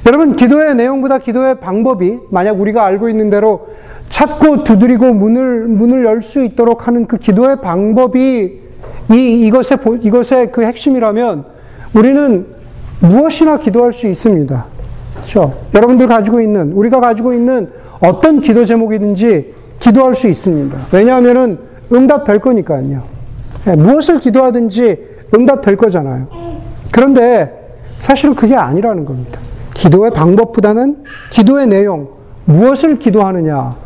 여러분, 0.06 0.37
기도의 0.37 0.75
내용보다 0.75 1.18
기도의 1.18 1.61
방법이 1.61 2.18
만약 2.30 2.61
우리가 2.61 2.84
알고 2.84 3.08
있는 3.08 3.30
대로 3.30 3.68
찾고 4.14 4.62
두드리고 4.62 5.12
문을, 5.12 5.66
문을 5.66 6.04
열 6.04 6.23
수 6.23 6.44
있도록 6.44 6.87
하는 6.87 7.06
그 7.06 7.18
기도의 7.18 7.61
방법이 7.61 8.61
이, 9.11 9.14
이것의, 9.14 9.78
이것의 10.02 10.52
그 10.52 10.62
핵심이라면 10.62 11.44
우리는 11.94 12.47
무엇이나 13.00 13.59
기도할 13.59 13.92
수 13.92 14.06
있습니다. 14.06 14.66
그렇죠? 15.14 15.54
여러분들 15.75 16.06
가지고 16.06 16.40
있는, 16.40 16.73
우리가 16.73 17.00
가지고 17.00 17.35
있는 17.35 17.71
어떤 18.00 18.40
기도 18.40 18.64
제목이든지 18.64 19.52
기도할 19.80 20.14
수 20.14 20.28
있습니다. 20.28 20.78
왜냐하면 20.92 21.59
응답될 21.92 22.38
거니까요. 22.38 23.02
네, 23.65 23.76
무엇을 23.76 24.21
기도하든지 24.21 24.99
응답될 25.34 25.76
거잖아요. 25.76 26.28
그런데 26.93 27.52
사실은 27.99 28.36
그게 28.36 28.54
아니라는 28.54 29.04
겁니다. 29.04 29.41
기도의 29.75 30.12
방법보다는 30.12 31.04
기도의 31.30 31.67
내용, 31.67 32.08
무엇을 32.45 32.99
기도하느냐, 33.00 33.76
네, 33.76 33.83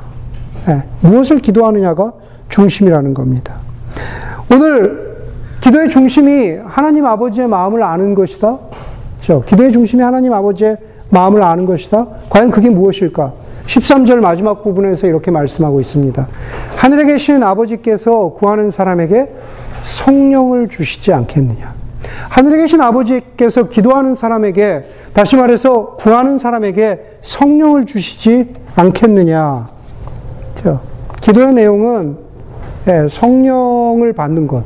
무엇을 1.01 1.39
기도하느냐가 1.39 2.13
중심이라는 2.49 3.15
겁니다. 3.15 3.57
오늘 4.53 5.09
기도의 5.61 5.91
중심이 5.91 6.57
하나님 6.65 7.05
아버지의 7.07 7.49
마음을 7.49 7.83
아는 7.83 8.15
것이다. 8.15 8.59
그렇죠? 9.17 9.45
기도의 9.45 9.73
중심이 9.73 10.03
하나님 10.03 10.33
아버지의 10.33 10.77
마음을 11.11 11.43
아는 11.43 11.67
것이다. 11.67 12.07
과연 12.31 12.51
그게 12.51 12.71
무엇일까? 12.71 13.33
13절 13.67 14.21
마지막 14.21 14.63
부분에서 14.63 15.07
이렇게 15.07 15.31
말씀하고 15.31 15.81
있습니다. 15.81 16.27
하늘에 16.77 17.05
계신 17.05 17.43
아버지께서 17.43 18.31
구하는 18.31 18.71
사람에게 18.71 19.31
성령을 19.83 20.69
주시지 20.69 21.13
않겠느냐. 21.13 21.75
하늘에 22.31 22.63
계신 22.63 22.81
아버지께서 22.81 23.69
기도하는 23.69 24.15
사람에게, 24.15 24.83
다시 25.13 25.37
말해서 25.37 25.97
구하는 25.97 26.39
사람에게 26.39 27.19
성령을 27.23 27.85
주시지 27.85 28.55
않겠느냐. 28.75 29.78
그 30.63 30.79
기도의 31.21 31.55
내용은 31.55 32.17
예, 32.89 33.07
성령을 33.11 34.13
받는 34.13 34.47
것. 34.47 34.65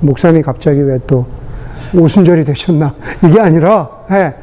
목사님이 0.00 0.42
갑자기 0.42 0.80
왜 0.80 0.98
또 1.06 1.24
오순절이 1.94 2.44
되셨나? 2.44 2.94
이게 3.24 3.40
아니라, 3.40 3.88
예, 4.10 4.34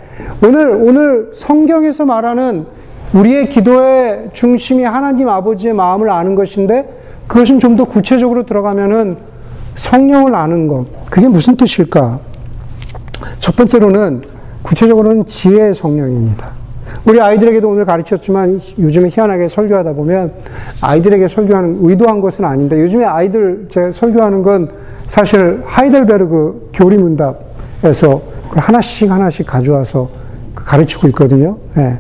오늘, 0.45 0.69
오늘 0.71 1.31
성경에서 1.35 2.05
말하는 2.05 2.65
우리의 3.13 3.49
기도의 3.49 4.29
중심이 4.33 4.83
하나님 4.83 5.27
아버지의 5.29 5.73
마음을 5.73 6.09
아는 6.09 6.35
것인데 6.35 6.87
그것은 7.27 7.59
좀 7.59 7.75
더 7.75 7.85
구체적으로 7.85 8.45
들어가면은 8.45 9.17
성령을 9.77 10.35
아는 10.35 10.67
것. 10.67 10.85
그게 11.09 11.27
무슨 11.27 11.55
뜻일까? 11.55 12.19
첫 13.39 13.55
번째로는 13.55 14.23
구체적으로는 14.61 15.25
지혜의 15.25 15.73
성령입니다. 15.73 16.58
우리 17.05 17.21
아이들에게도 17.21 17.69
오늘 17.69 17.85
가르쳤지만 17.85 18.59
요즘에 18.77 19.09
희한하게 19.09 19.47
설교하다 19.49 19.93
보면 19.93 20.33
아이들에게 20.81 21.27
설교하는 21.27 21.79
의도한 21.81 22.21
것은 22.21 22.45
아닌데 22.45 22.79
요즘에 22.79 23.05
아이들 23.05 23.67
제 23.69 23.91
설교하는 23.91 24.43
건 24.43 24.69
사실 25.07 25.61
하이델베르그 25.65 26.71
교리문답에서 26.73 28.21
하나씩 28.51 29.09
하나씩 29.09 29.45
가져와서 29.45 30.09
가르치고 30.55 31.07
있거든요. 31.09 31.57
네. 31.75 31.97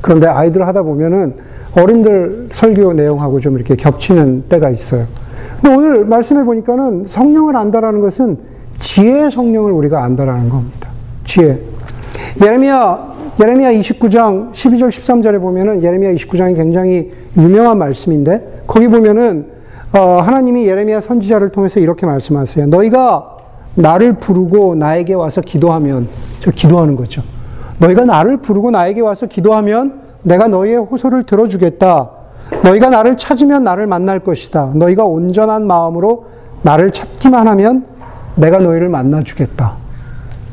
그런데 0.00 0.26
아이들 0.26 0.66
하다 0.66 0.82
보면은 0.82 1.34
어른들 1.76 2.48
설교 2.52 2.94
내용하고 2.94 3.40
좀 3.40 3.56
이렇게 3.56 3.76
겹치는 3.76 4.44
때가 4.48 4.70
있어요. 4.70 5.06
근데 5.60 5.76
오늘 5.76 6.04
말씀해 6.04 6.44
보니까는 6.44 7.04
성령을 7.06 7.54
안다라는 7.54 8.00
것은 8.00 8.38
지혜의 8.78 9.30
성령을 9.30 9.72
우리가 9.72 10.02
안다라는 10.02 10.48
겁니다. 10.48 10.88
지혜. 11.24 11.60
예레미야 12.42 13.19
예레미야 13.40 13.72
29장 13.72 14.52
12절 14.52 14.88
13절에 14.88 15.40
보면은 15.40 15.82
예레미야 15.82 16.12
29장이 16.12 16.56
굉장히 16.56 17.10
유명한 17.38 17.78
말씀인데 17.78 18.64
거기 18.66 18.86
보면은 18.86 19.46
어, 19.92 20.20
하나님이 20.20 20.66
예레미야 20.66 21.00
선지자를 21.00 21.48
통해서 21.50 21.80
이렇게 21.80 22.04
말씀하세요. 22.04 22.66
너희가 22.66 23.38
나를 23.76 24.14
부르고 24.14 24.74
나에게 24.74 25.14
와서 25.14 25.40
기도하면 25.40 26.06
저 26.40 26.50
기도하는 26.50 26.96
거죠. 26.96 27.22
너희가 27.78 28.04
나를 28.04 28.36
부르고 28.36 28.70
나에게 28.72 29.00
와서 29.00 29.26
기도하면 29.26 30.00
내가 30.22 30.46
너희의 30.48 30.76
호소를 30.76 31.22
들어주겠다. 31.22 32.10
너희가 32.62 32.90
나를 32.90 33.16
찾으면 33.16 33.64
나를 33.64 33.86
만날 33.86 34.18
것이다. 34.18 34.72
너희가 34.74 35.04
온전한 35.04 35.66
마음으로 35.66 36.26
나를 36.62 36.90
찾기만 36.90 37.48
하면 37.48 37.86
내가 38.34 38.58
너희를 38.58 38.90
만나주겠다. 38.90 39.76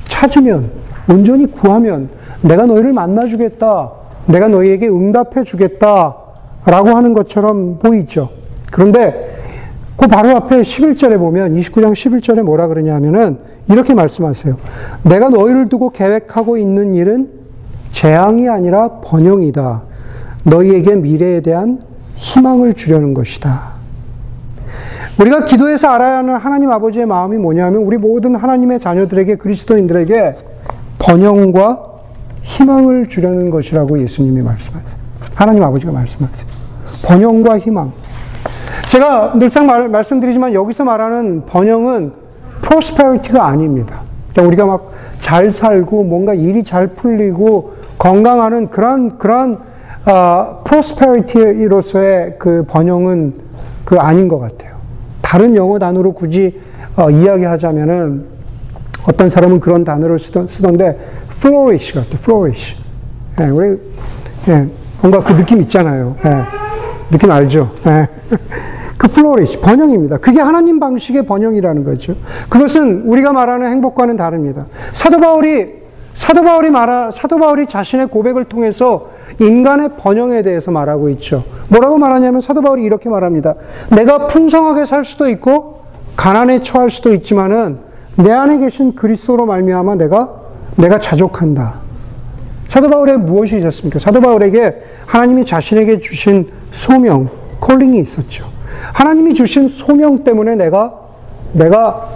찾으면, 0.06 0.72
온전히 1.10 1.46
구하면 1.48 2.10
내가 2.42 2.66
너희를 2.66 2.94
만나주겠다. 2.94 3.92
내가 4.28 4.48
너희에게 4.48 4.88
응답해 4.88 5.44
주겠다. 5.44 6.16
라고 6.66 6.90
하는 6.90 7.14
것처럼 7.14 7.80
보이죠. 7.80 8.30
그런데 8.72 9.38
그 9.96 10.06
바로 10.08 10.30
앞에 10.36 10.62
11절에 10.62 11.18
보면 11.18 11.56
29장 11.56 11.94
11절에 11.94 12.44
뭐라 12.44 12.68
그러냐면은 12.68 13.40
이렇게 13.70 13.94
말씀하세요. 13.94 14.58
내가 15.04 15.30
너희를 15.30 15.70
두고 15.70 15.90
계획하고 15.90 16.58
있는 16.58 16.94
일은 16.94 17.30
재앙이 17.92 18.48
아니라 18.50 19.00
번영이다. 19.02 19.84
너희에게 20.44 20.96
미래에 20.96 21.42
대한 21.42 21.80
희망을 22.16 22.74
주려는 22.74 23.14
것이다. 23.14 23.78
우리가 25.20 25.46
기도해서 25.46 25.88
알아야 25.88 26.18
하는 26.18 26.36
하나님 26.36 26.70
아버지의 26.70 27.06
마음이 27.06 27.38
뭐냐면 27.38 27.82
우리 27.82 27.98
모든 27.98 28.36
하나님의 28.36 28.80
자녀들에게 28.80 29.38
그리스도인들에게 29.38 30.36
번영과 31.00 31.87
희망을 32.48 33.08
주려는 33.08 33.50
것이라고 33.50 34.00
예수님이 34.00 34.42
말씀하세요. 34.42 34.98
하나님 35.36 35.64
아버지가 35.64 35.92
말씀하세요. 35.92 36.48
번영과 37.06 37.60
희망. 37.60 37.92
제가 38.90 39.34
늘상 39.38 39.68
말, 39.68 39.90
말씀드리지만 39.90 40.54
여기서 40.54 40.86
말하는 40.86 41.46
번영은 41.46 42.14
프로스페리티가 42.62 43.46
아닙니다. 43.46 44.02
우리가 44.38 44.66
막 44.66 44.98
잘 45.18 45.52
살고 45.52 46.04
뭔가 46.04 46.34
일이 46.34 46.64
잘 46.64 46.88
풀리고 46.88 47.74
건강하는 47.98 48.70
그런 48.70 49.18
그런 49.18 49.60
어, 50.06 50.62
프로스페리티로서의 50.64 52.36
그 52.40 52.64
번영은 52.68 53.34
그 53.84 53.98
아닌 53.98 54.28
것 54.28 54.40
같아요. 54.40 54.78
다른 55.22 55.56
영어 55.56 55.80
단어로 55.80 56.14
굳이 56.14 56.60
어, 56.96 57.10
이야기하자면은 57.10 58.38
어떤 59.08 59.30
사람은 59.30 59.60
그런 59.60 59.84
단어를 59.84 60.20
쓰던, 60.20 60.48
쓰던데 60.48 60.98
flourish 61.38 61.94
같아, 61.94 62.18
flourish. 62.18 62.76
예, 63.40 63.46
우리 63.46 63.80
예, 64.48 64.68
뭔가 65.02 65.24
그 65.24 65.36
느낌 65.36 65.62
있잖아요. 65.62 66.16
예, 66.26 66.44
느낌 67.12 67.32
알죠? 67.32 67.72
예. 67.86 68.08
그 68.98 69.08
flourish 69.10 69.60
번영입니다. 69.62 70.18
그게 70.18 70.40
하나님 70.40 70.80
방식의 70.80 71.26
번영이라는 71.26 71.84
거죠. 71.84 72.16
그것은 72.50 73.04
우리가 73.04 73.32
말하는 73.32 73.70
행복과는 73.72 74.16
다릅니다. 74.16 74.66
사도 74.94 75.20
바울이 75.20 75.78
사도 76.16 76.42
바울이 76.42 76.72
말하 76.72 77.12
사도 77.12 77.38
바울이 77.38 77.68
자신의 77.68 78.08
고백을 78.08 78.46
통해서 78.46 79.10
인간의 79.40 79.92
번영에 79.98 80.42
대해서 80.42 80.72
말하고 80.72 81.10
있죠. 81.10 81.44
뭐라고 81.70 82.00
말하냐면 82.00 82.42
사도 82.42 82.62
바울이 82.62 82.84
이렇게 82.84 83.08
말합니다. 83.08 83.54
내가 83.96 84.26
풍성하게 84.26 84.86
살 84.86 85.06
수도 85.06 85.30
있고 85.30 85.84
가난에 86.16 86.60
처할 86.60 86.90
수도 86.90 87.14
있지만은 87.14 87.78
내 88.16 88.32
안에 88.32 88.58
계신 88.58 88.96
그리스도로 88.96 89.46
말미암아 89.46 89.96
내가 89.96 90.47
내가 90.78 91.00
자족한다. 91.00 91.82
사도 92.68 92.90
바울에 92.90 93.18
무엇이 93.18 93.58
있었습니까? 93.58 94.00
사도 94.00 94.22
바울에게 94.22 94.76
하나님이 95.06 95.46
자신에게 95.46 96.00
주신 96.00 96.50
소명, 96.72 97.30
콜링이 97.60 98.00
있었죠. 98.00 98.50
하나님이 98.94 99.34
주신 99.34 99.68
소명 99.68 100.24
때문에 100.24 100.56
내가 100.56 100.94
내가 101.54 102.10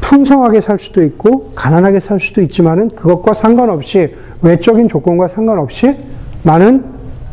풍성하게 0.00 0.60
살 0.60 0.78
수도 0.78 1.02
있고 1.04 1.52
가난하게 1.54 2.00
살 2.00 2.18
수도 2.18 2.40
있지만은 2.42 2.90
그것과 2.90 3.32
상관없이 3.34 4.14
외적인 4.42 4.88
조건과 4.88 5.28
상관없이 5.28 5.96
나는 6.42 6.84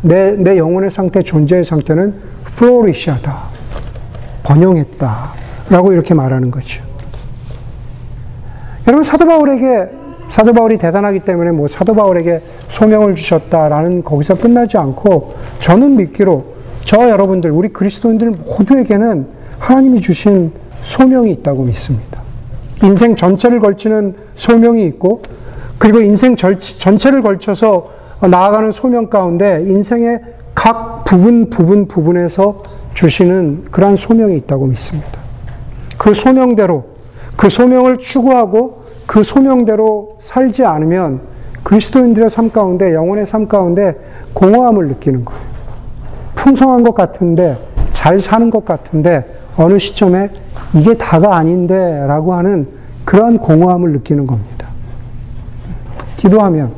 내, 0.02 0.32
내 0.32 0.58
영혼의 0.58 0.90
상태, 0.90 1.22
존재의 1.22 1.64
상태는 1.64 2.14
플로리시하다. 2.44 3.36
번영했다. 4.44 5.32
라고 5.70 5.92
이렇게 5.92 6.14
말하는 6.14 6.50
거죠. 6.50 6.84
여러분, 8.86 9.04
사도 9.04 9.26
바울에게, 9.26 9.97
사도 10.30 10.52
바울이 10.52 10.78
대단하기 10.78 11.20
때문에 11.20 11.52
뭐 11.52 11.68
사도 11.68 11.94
바울에게 11.94 12.40
소명을 12.68 13.14
주셨다라는 13.14 14.04
거기서 14.04 14.34
끝나지 14.34 14.76
않고 14.76 15.34
저는 15.58 15.96
믿기로 15.96 16.58
저 16.88 17.06
여러분들, 17.06 17.50
우리 17.50 17.68
그리스도인들 17.68 18.30
모두에게는 18.30 19.26
하나님이 19.58 20.00
주신 20.00 20.52
소명이 20.82 21.30
있다고 21.32 21.64
믿습니다. 21.64 22.22
인생 22.82 23.14
전체를 23.14 23.60
걸치는 23.60 24.14
소명이 24.36 24.86
있고, 24.86 25.20
그리고 25.76 26.00
인생 26.00 26.34
전체를 26.34 27.20
걸쳐서 27.20 27.90
나아가는 28.20 28.72
소명 28.72 29.10
가운데 29.10 29.62
인생의 29.66 30.20
각 30.54 31.04
부분, 31.04 31.50
부분, 31.50 31.88
부분에서 31.88 32.62
주시는 32.94 33.66
그러한 33.70 33.96
소명이 33.96 34.34
있다고 34.38 34.66
믿습니다. 34.66 35.20
그 35.98 36.14
소명대로, 36.14 36.86
그 37.36 37.50
소명을 37.50 37.98
추구하고 37.98 38.77
그 39.08 39.22
소명대로 39.22 40.18
살지 40.20 40.66
않으면 40.66 41.20
그리스도인들의 41.62 42.28
삶 42.28 42.52
가운데, 42.52 42.92
영혼의 42.92 43.24
삶 43.24 43.48
가운데 43.48 43.98
공허함을 44.34 44.86
느끼는 44.88 45.24
거예요. 45.24 45.40
풍성한 46.34 46.84
것 46.84 46.94
같은데, 46.94 47.58
잘 47.90 48.20
사는 48.20 48.50
것 48.50 48.66
같은데, 48.66 49.26
어느 49.56 49.78
시점에 49.78 50.28
이게 50.74 50.94
다가 50.94 51.36
아닌데 51.36 52.04
라고 52.06 52.34
하는 52.34 52.68
그러한 53.06 53.38
공허함을 53.38 53.92
느끼는 53.92 54.26
겁니다. 54.26 54.68
기도하면 56.18 56.72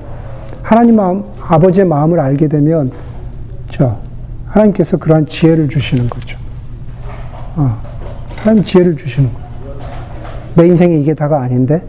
하나님 0.63 0.97
마음, 0.97 1.25
아버지의 1.43 1.85
마음을 1.87 2.21
알게 2.21 2.47
되면 2.47 2.93
저 3.69 3.99
하나님께서 4.47 4.99
그러한 4.99 5.27
지혜를 5.27 5.69
주시는 5.69 6.09
거죠. 6.09 6.39
어, 7.57 7.77
하나님 8.39 8.63
지혜를 8.63 8.97
주시는 8.97 9.33
거예요. 9.33 9.51
내 10.55 10.67
인생에 10.69 10.95
이게 10.95 11.13
다가 11.15 11.41
아닌데 11.41 11.83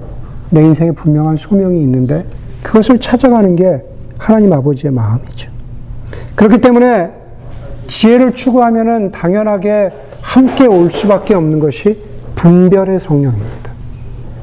내 0.52 0.62
인생에 0.62 0.92
분명한 0.92 1.38
소명이 1.38 1.82
있는데 1.82 2.26
그것을 2.62 3.00
찾아가는 3.00 3.56
게 3.56 3.84
하나님 4.18 4.54
아버지의 4.54 4.94
마음이죠. 4.94 5.50
그렇기 6.36 6.60
때문에 6.60 7.12
지혜를 7.88 8.34
추구하면은 8.34 9.12
당연하게 9.12 9.92
함께 10.22 10.68
올 10.68 10.92
수밖에 10.92 11.34
없는 11.34 11.60
것이 11.60 12.00
분별의 12.36 13.00
성령입니다. 13.00 13.72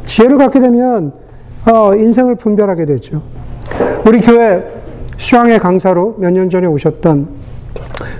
지혜를 0.06 0.38
갖게 0.38 0.60
되면 0.60 1.12
어, 1.70 1.94
인생을 1.94 2.34
분별하게 2.36 2.86
되죠. 2.86 3.22
우리 4.04 4.20
교회 4.20 4.64
수양의 5.18 5.58
강사로 5.58 6.16
몇 6.18 6.30
년 6.32 6.48
전에 6.50 6.66
오셨던 6.66 7.28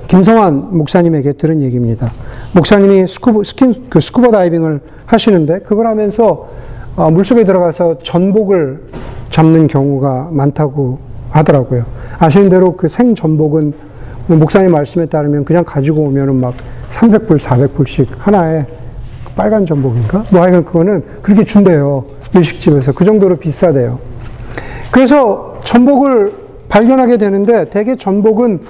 김성환 0.09 0.77
목사님에게 0.77 1.33
들은 1.35 1.61
얘기입니다. 1.63 2.11
목사님이 2.53 3.07
스쿠버, 3.07 3.45
스킨, 3.45 3.75
그 3.89 4.01
스쿠버 4.01 4.31
다이빙을 4.31 4.81
하시는데 5.07 5.61
그걸 5.61 5.87
하면서 5.87 6.49
어, 6.99 7.13
물속에 7.13 7.45
들어가서 7.45 8.01
전복을 8.03 8.81
잡는 9.31 9.69
경우가 9.69 10.31
많다고 10.33 10.99
하더라고요. 11.31 11.85
아시는 12.19 12.49
대로 12.49 12.77
그 12.77 12.89
생전복은 12.89 13.73
목사님 14.27 14.73
말씀에 14.73 15.07
따르면 15.07 15.45
그냥 15.45 15.63
가지고 15.65 16.03
오면은 16.03 16.41
막 16.41 16.55
300불, 16.91 17.39
400불씩 17.39 18.09
하나에 18.19 18.67
빨간 19.37 19.65
전복인가? 19.65 20.25
뭐 20.33 20.43
하여간 20.43 20.65
그거는 20.65 21.05
그렇게 21.23 21.45
준대요. 21.45 22.05
일식집에서. 22.35 22.91
그 22.91 23.05
정도로 23.05 23.37
비싸대요. 23.37 24.01
그래서 24.91 25.61
전복을 25.63 26.33
발견하게 26.69 27.17
되는데 27.17 27.69
대개 27.71 27.97
전복은 27.97 28.61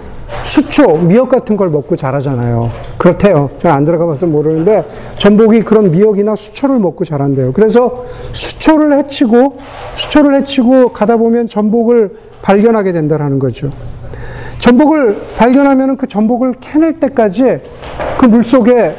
수초, 0.45 0.99
미역 0.99 1.29
같은 1.29 1.57
걸 1.57 1.71
먹고 1.71 1.97
자라잖아요. 1.97 2.71
그렇대요. 2.97 3.51
제가 3.61 3.75
안 3.75 3.85
들어가 3.85 4.07
봐서 4.07 4.27
모르는데 4.27 4.85
전복이 5.19 5.63
그런 5.63 5.91
미역이나 5.91 6.37
수초를 6.37 6.79
먹고 6.79 7.05
자란대요. 7.05 7.53
그래서 7.53 8.05
수초를 8.33 8.97
해치고 8.99 9.57
수초를 9.97 10.35
해치고 10.37 10.91
가다 10.93 11.17
보면 11.17 11.49
전복을 11.49 12.13
발견하게 12.43 12.93
된다는 12.93 13.39
거죠. 13.39 13.71
전복을 14.59 15.21
발견하면 15.37 15.97
그 15.97 16.07
전복을 16.07 16.55
캐낼 16.61 17.01
때까지 17.01 17.61
그 18.19 18.27
물속에 18.27 18.95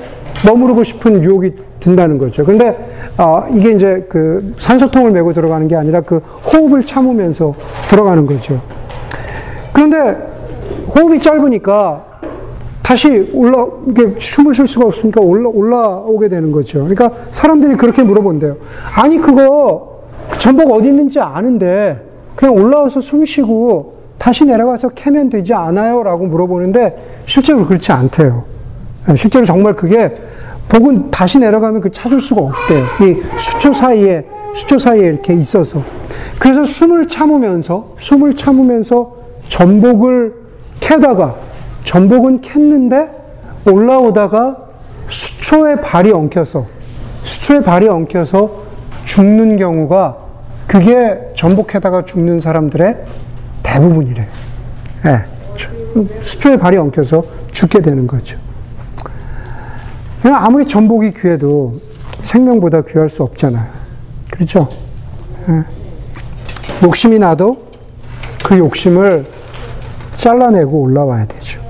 머무르고 0.45 0.83
싶은 0.83 1.23
유혹이 1.23 1.53
든다는 1.79 2.17
거죠. 2.17 2.45
그런데 2.45 2.77
어, 3.17 3.45
이게 3.53 3.71
이제 3.71 4.05
그 4.09 4.55
산소통을 4.57 5.11
메고 5.11 5.33
들어가는 5.33 5.67
게 5.67 5.75
아니라 5.75 6.01
그 6.01 6.17
호흡을 6.17 6.85
참으면서 6.85 7.53
들어가는 7.89 8.25
거죠. 8.25 8.61
그런데 9.73 10.17
호흡이 10.95 11.19
짧으니까 11.19 12.05
다시 12.81 13.29
올라, 13.33 13.67
이게 13.87 14.15
숨을 14.17 14.55
쉴 14.55 14.67
수가 14.67 14.87
없으니까 14.87 15.21
올라, 15.21 15.47
올라오게 15.49 16.27
되는 16.27 16.51
거죠. 16.51 16.79
그러니까 16.79 17.11
사람들이 17.31 17.75
그렇게 17.75 18.01
물어본대요. 18.01 18.57
아니, 18.95 19.19
그거 19.19 19.99
전복 20.39 20.71
어디 20.71 20.87
있는지 20.87 21.19
아는데 21.19 22.03
그냥 22.35 22.55
올라와서 22.55 22.99
숨 22.99 23.25
쉬고 23.25 23.99
다시 24.17 24.45
내려가서 24.45 24.89
캐면 24.89 25.29
되지 25.29 25.53
않아요? 25.53 26.03
라고 26.03 26.25
물어보는데 26.25 27.21
실제로 27.25 27.65
그렇지 27.65 27.91
않대요. 27.91 28.43
예, 29.09 29.15
실제로 29.15 29.45
정말 29.45 29.75
그게 29.75 30.13
복은 30.67 31.11
다시 31.11 31.37
내려가면 31.39 31.81
그 31.81 31.91
찾을 31.91 32.19
수가 32.19 32.41
없대요. 32.41 32.85
이 33.01 33.21
수초 33.37 33.73
사이에, 33.73 34.25
수초 34.55 34.77
사이에 34.77 35.07
이렇게 35.07 35.33
있어서. 35.33 35.81
그래서 36.39 36.63
숨을 36.63 37.07
참으면서, 37.07 37.93
숨을 37.97 38.33
참으면서 38.35 39.18
전복을 39.49 40.33
캐다가, 40.79 41.35
전복은 41.83 42.41
캤는데 42.41 43.09
올라오다가 43.69 44.57
수초에 45.09 45.75
발이 45.75 46.11
엉켜서, 46.11 46.65
수초에 47.23 47.61
발이 47.61 47.87
엉켜서 47.87 48.63
죽는 49.05 49.57
경우가 49.57 50.17
그게 50.67 51.31
전복해다가 51.35 52.05
죽는 52.05 52.39
사람들의 52.39 53.03
대부분이래. 53.63 54.27
예. 55.05 55.23
수초에 56.21 56.57
발이 56.57 56.77
엉켜서 56.77 57.23
죽게 57.51 57.81
되는 57.81 58.05
거죠. 58.05 58.37
그냥 60.21 60.45
아무리 60.45 60.65
전복이 60.65 61.13
귀해도 61.13 61.81
생명보다 62.21 62.81
귀할 62.81 63.09
수 63.09 63.23
없잖아요. 63.23 63.65
그렇죠? 64.29 64.69
예. 65.49 65.63
욕심이 66.85 67.17
나도 67.17 67.65
그 68.45 68.57
욕심을 68.57 69.25
잘라내고 70.19 70.81
올라와야 70.81 71.25
되죠. 71.25 71.61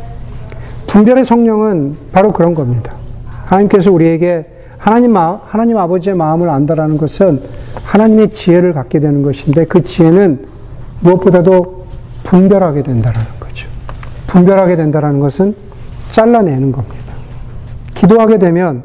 분별의 0.88 1.23
성령은 1.23 1.95
바로 2.12 2.31
그런 2.31 2.55
겁니다. 2.55 2.93
하나님께서 3.45 3.91
우리에게 3.91 4.47
하나님 4.79 5.13
마 5.13 5.39
하나님 5.43 5.77
아버지의 5.77 6.15
마음을 6.15 6.49
안다라는 6.49 6.97
것은 6.97 7.43
하나님의 7.83 8.31
지혜를 8.31 8.73
갖게 8.73 8.99
되는 8.99 9.21
것인데 9.21 9.65
그 9.65 9.83
지혜는 9.83 10.47
무엇보다도 11.01 11.85
분별하게 12.23 12.81
된다라는 12.81 13.27
거죠. 13.39 13.69
분별하게 14.25 14.75
된다라는 14.75 15.19
것은 15.19 15.55
잘라내는 16.07 16.71
겁니다. 16.71 17.13
기도하게 17.93 18.39
되면 18.39 18.83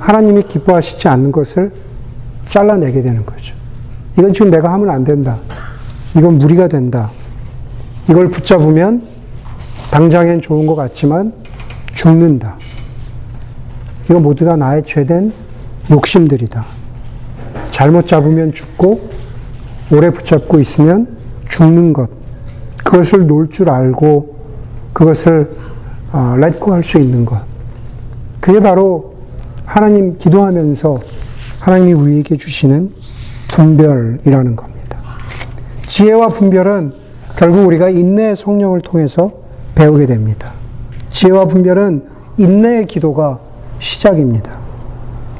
하나님이 0.00 0.42
기뻐하시지 0.42 1.06
않는 1.06 1.30
것을 1.30 1.70
잘라내게 2.44 3.02
되는 3.02 3.24
거죠. 3.24 3.54
이건 4.18 4.32
지금 4.32 4.50
내가 4.50 4.72
하면 4.72 4.90
안 4.90 5.04
된다. 5.04 5.36
이건 6.16 6.38
무리가 6.38 6.66
된다. 6.66 7.10
이걸 8.08 8.28
붙잡으면 8.28 9.02
당장엔 9.90 10.40
좋은 10.40 10.66
것 10.66 10.74
같지만 10.74 11.32
죽는다. 11.92 12.56
이거 14.04 14.20
모두 14.20 14.44
다 14.44 14.56
나의 14.56 14.84
죄된 14.84 15.32
욕심들이다. 15.90 16.64
잘못 17.68 18.06
잡으면 18.06 18.52
죽고 18.52 19.10
오래 19.92 20.10
붙잡고 20.10 20.60
있으면 20.60 21.16
죽는 21.48 21.92
것. 21.92 22.10
그것을 22.84 23.26
놓을 23.26 23.48
줄 23.50 23.70
알고 23.70 24.36
그것을 24.92 25.56
어, 26.12 26.36
렛고 26.38 26.72
할 26.72 26.84
수 26.84 26.98
있는 26.98 27.24
것. 27.24 27.40
그게 28.40 28.60
바로 28.60 29.14
하나님 29.64 30.16
기도하면서 30.18 31.00
하나님이 31.58 31.92
우리에게 31.94 32.36
주시는 32.36 32.92
분별이라는 33.48 34.54
겁니다. 34.54 34.98
지혜와 35.86 36.28
분별은 36.28 37.05
결국 37.36 37.66
우리가 37.66 37.90
인내의 37.90 38.34
성령을 38.34 38.80
통해서 38.80 39.30
배우게 39.74 40.06
됩니다. 40.06 40.52
지혜와 41.10 41.46
분별은 41.46 42.02
인내의 42.38 42.86
기도가 42.86 43.38
시작입니다. 43.78 44.52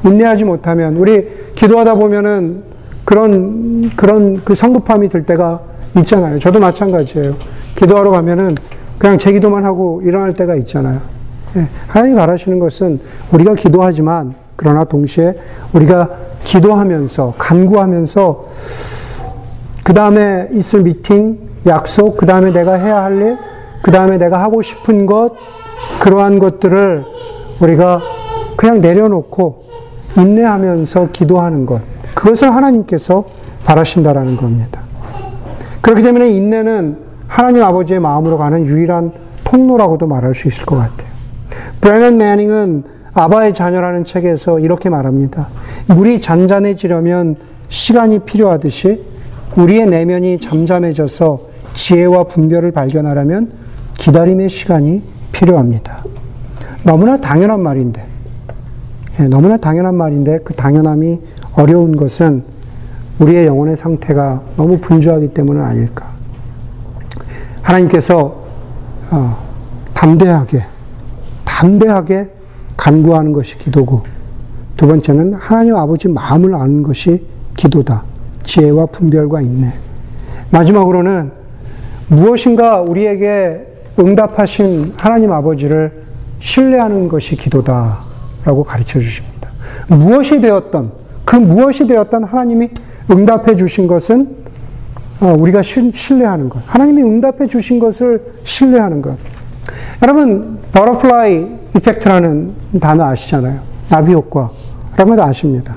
인내하지 0.05 0.45
못하면 0.45 0.95
우리 0.97 1.27
기도하다 1.55 1.95
보면은 1.95 2.63
그런 3.03 3.89
그런 3.95 4.43
그 4.43 4.53
성급함이 4.53 5.09
들 5.09 5.25
때가 5.25 5.61
있잖아요. 5.97 6.39
저도 6.39 6.59
마찬가지예요. 6.59 7.35
기도하러 7.75 8.11
가면은 8.11 8.53
그냥 8.97 9.17
제 9.17 9.31
기도만 9.31 9.65
하고 9.65 10.01
일어날 10.03 10.33
때가 10.33 10.55
있잖아요. 10.57 11.01
예, 11.55 11.67
하나님 11.87 12.15
바라시는 12.15 12.59
것은 12.59 12.99
우리가 13.31 13.55
기도하지만 13.55 14.35
그러나 14.55 14.83
동시에 14.83 15.35
우리가 15.73 16.09
기도하면서 16.43 17.35
간구하면서 17.37 18.45
그 19.87 19.93
다음에 19.93 20.49
있을 20.51 20.81
미팅, 20.81 21.39
약속, 21.65 22.17
그 22.17 22.25
다음에 22.25 22.51
내가 22.51 22.73
해야 22.73 23.03
할 23.03 23.21
일, 23.21 23.37
그 23.81 23.89
다음에 23.89 24.17
내가 24.17 24.43
하고 24.43 24.61
싶은 24.61 25.05
것, 25.05 25.31
그러한 26.01 26.39
것들을 26.39 27.05
우리가 27.61 28.01
그냥 28.57 28.81
내려놓고 28.81 29.63
인내하면서 30.17 31.11
기도하는 31.13 31.65
것. 31.65 31.79
그것을 32.15 32.53
하나님께서 32.53 33.23
바라신다라는 33.63 34.35
겁니다. 34.35 34.81
그렇기 35.79 36.03
때문에 36.03 36.31
인내는 36.31 36.97
하나님 37.29 37.63
아버지의 37.63 38.01
마음으로 38.01 38.37
가는 38.37 38.65
유일한 38.65 39.13
통로라고도 39.45 40.05
말할 40.05 40.35
수 40.35 40.49
있을 40.49 40.65
것 40.65 40.75
같아요. 40.75 41.07
브레넌 41.79 42.17
매닝은 42.17 42.83
아바의 43.13 43.53
자녀라는 43.53 44.03
책에서 44.03 44.59
이렇게 44.59 44.89
말합니다. 44.89 45.47
물이 45.87 46.19
잔잔해지려면 46.19 47.37
시간이 47.69 48.19
필요하듯이 48.19 49.15
우리의 49.55 49.87
내면이 49.87 50.37
잠잠해져서 50.39 51.41
지혜와 51.73 52.23
분별을 52.25 52.71
발견하려면 52.71 53.51
기다림의 53.95 54.49
시간이 54.49 55.03
필요합니다. 55.31 56.03
너무나 56.83 57.17
당연한 57.17 57.61
말인데, 57.61 58.05
예, 59.19 59.27
너무나 59.27 59.57
당연한 59.57 59.95
말인데 59.95 60.39
그 60.43 60.53
당연함이 60.53 61.19
어려운 61.53 61.95
것은 61.95 62.43
우리의 63.19 63.47
영혼의 63.47 63.75
상태가 63.75 64.41
너무 64.55 64.77
분주하기 64.77 65.29
때문은 65.29 65.61
아닐까. 65.61 66.07
하나님께서 67.61 68.45
어, 69.09 69.37
담대하게, 69.93 70.63
담대하게 71.45 72.29
간구하는 72.75 73.33
것이 73.33 73.57
기도고, 73.57 74.03
두 74.75 74.85
번째는 74.85 75.33
하나님 75.33 75.75
아버지 75.75 76.07
마음을 76.07 76.53
아는 76.53 76.83
것이 76.83 77.25
기도다. 77.55 78.03
지혜와 78.47 78.87
분별과 78.87 79.41
인내. 79.41 79.67
마지막으로는 80.51 81.31
무엇인가 82.07 82.79
우리에게 82.79 83.67
응답하신 83.99 84.93
하나님 84.95 85.31
아버지를 85.31 85.91
신뢰하는 86.39 87.09
것이 87.09 87.35
기도다라고 87.35 88.63
가르쳐 88.63 88.99
주십니다. 88.99 89.49
무엇이 89.89 90.39
되었던 90.39 90.91
그 91.25 91.35
무엇이 91.35 91.85
되었던 91.87 92.23
하나님이 92.23 92.69
응답해 93.11 93.57
주신 93.57 93.85
것은 93.87 94.47
어, 95.19 95.35
우리가 95.37 95.61
신뢰하는 95.63 96.47
것. 96.47 96.61
하나님이 96.65 97.01
응답해 97.01 97.47
주신 97.47 97.79
것을 97.79 98.21
신뢰하는 98.43 99.01
것. 99.01 99.17
여러분, 100.03 100.59
butterfly 100.71 101.47
effect라는 101.75 102.53
단어 102.79 103.03
아시잖아요. 103.05 103.59
나비 103.89 104.13
효과. 104.13 104.51
여러분 104.93 105.19
아십니다. 105.19 105.75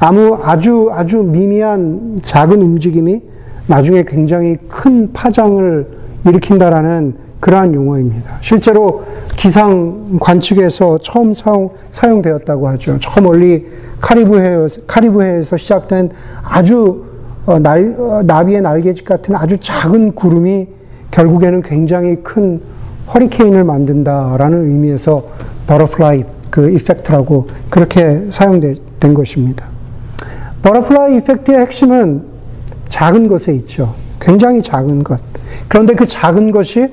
아무 0.00 0.38
아주 0.42 0.90
아주 0.92 1.18
미미한 1.18 2.18
작은 2.22 2.60
움직임이 2.60 3.22
나중에 3.66 4.04
굉장히 4.04 4.56
큰 4.68 5.12
파장을 5.12 5.86
일으킨다라는 6.26 7.14
그러한 7.38 7.74
용어입니다. 7.74 8.38
실제로 8.40 9.04
기상 9.36 10.18
관측에서 10.20 10.98
처음 10.98 11.32
사용, 11.32 11.70
사용되었다고 11.90 12.68
하죠. 12.68 12.98
저 13.00 13.20
멀리 13.20 13.66
카리브해, 14.00 14.66
카리브해에서 14.86 15.56
시작된 15.56 16.10
아주 16.42 17.04
어, 17.46 17.58
날, 17.58 17.94
어, 17.98 18.22
나비의 18.24 18.60
날개짓 18.60 19.04
같은 19.04 19.34
아주 19.34 19.56
작은 19.58 20.14
구름이 20.14 20.68
결국에는 21.10 21.62
굉장히 21.62 22.16
큰 22.16 22.60
허리케인을 23.12 23.64
만든다라는 23.64 24.64
의미에서 24.64 25.24
butterfly 25.66 26.24
그 26.50 26.70
effect라고 26.70 27.48
그렇게 27.70 28.26
사용된 28.30 29.14
것입니다. 29.14 29.69
butterfly 30.62 31.16
effect의 31.18 31.58
핵심은 31.58 32.22
작은 32.88 33.28
것에 33.28 33.52
있죠. 33.54 33.94
굉장히 34.20 34.62
작은 34.62 35.02
것. 35.02 35.20
그런데 35.68 35.94
그 35.94 36.06
작은 36.06 36.50
것이 36.50 36.92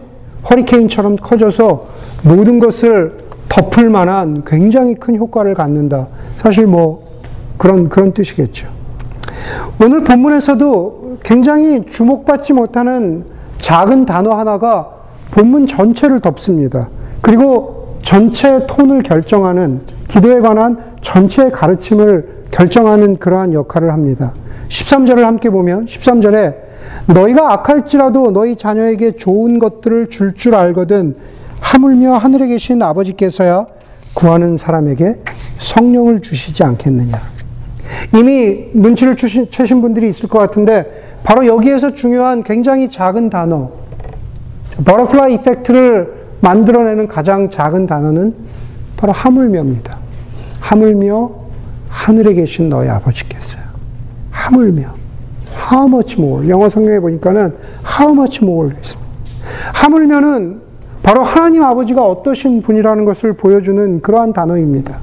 허리케인처럼 0.50 1.18
커져서 1.18 1.88
모든 2.24 2.60
것을 2.60 3.18
덮을 3.50 3.90
만한 3.90 4.44
굉장히 4.46 4.96
큰 4.96 5.18
효과를 5.18 5.54
갖는다. 5.54 6.08
사실 6.38 6.66
뭐 6.68 7.22
그런 7.58 7.90
그런 7.90 8.14
뜻이겠죠. 8.14 8.70
오늘 9.82 10.04
본문에서도 10.04 11.18
굉장히 11.24 11.86
주목받지 11.86 12.54
못하는 12.54 13.26
작은 13.58 14.06
단어 14.06 14.34
하나가 14.34 14.90
본문 15.32 15.66
전체를 15.66 16.20
덮습니다. 16.20 16.90
그리고 17.22 17.98
전체 18.04 18.66
톤을 18.68 19.04
결정하는 19.04 19.82
기도에 20.08 20.40
관한 20.40 20.78
전체 21.02 21.50
가르침을 21.50 22.48
결정하는 22.52 23.18
그러한 23.18 23.54
역할을 23.54 23.92
합니다. 23.92 24.34
13절을 24.70 25.22
함께 25.22 25.50
보면 25.50 25.86
13절에 25.86 26.56
너희가 27.08 27.54
악할지라도 27.54 28.32
너희 28.32 28.56
자녀에게 28.56 29.14
좋은 29.14 29.60
것들을 29.60 30.10
줄줄 30.10 30.56
알거든 30.56 31.16
하물며 31.60 32.14
하늘에 32.14 32.48
계신 32.48 32.82
아버지께서야 32.82 33.66
구하는 34.14 34.58
사람에게 34.58 35.22
성령을 35.60 36.22
주시지 36.22 36.64
않겠느냐. 36.64 37.18
이미 38.16 38.70
눈치를 38.74 39.16
채신 39.16 39.82
분들이 39.82 40.10
있을 40.10 40.28
것 40.28 40.40
같은데 40.40 41.18
바로 41.24 41.46
여기에서 41.46 41.94
중요한 41.94 42.44
굉장히 42.44 42.90
작은 42.90 43.30
단어 43.30 43.70
butterfly 44.86 45.36
effect를 45.36 46.28
만들어내는 46.42 47.08
가장 47.08 47.50
작은 47.50 47.86
단어는 47.86 48.34
바로 48.96 49.14
하물며입니다. 49.14 49.97
하물며 50.68 51.32
하늘에 51.90 52.34
계신 52.34 52.70
너희 52.70 52.90
아버지께서요. 52.90 53.62
하물며. 54.32 54.84
How 55.72 55.88
much 55.88 56.20
more? 56.20 56.50
영어 56.50 56.70
성경에 56.70 57.00
보니까는 57.00 57.56
how 58.00 58.14
much 58.14 58.44
more. 58.44 58.76
하물며는 59.74 60.62
바로 61.04 61.24
하나님 61.24 61.64
아버지가 61.64 62.06
어떠신 62.06 62.62
분이라는 62.64 63.06
것을 63.06 63.34
보여주는 63.34 64.02
그러한 64.02 64.34
단어입니다. 64.34 65.00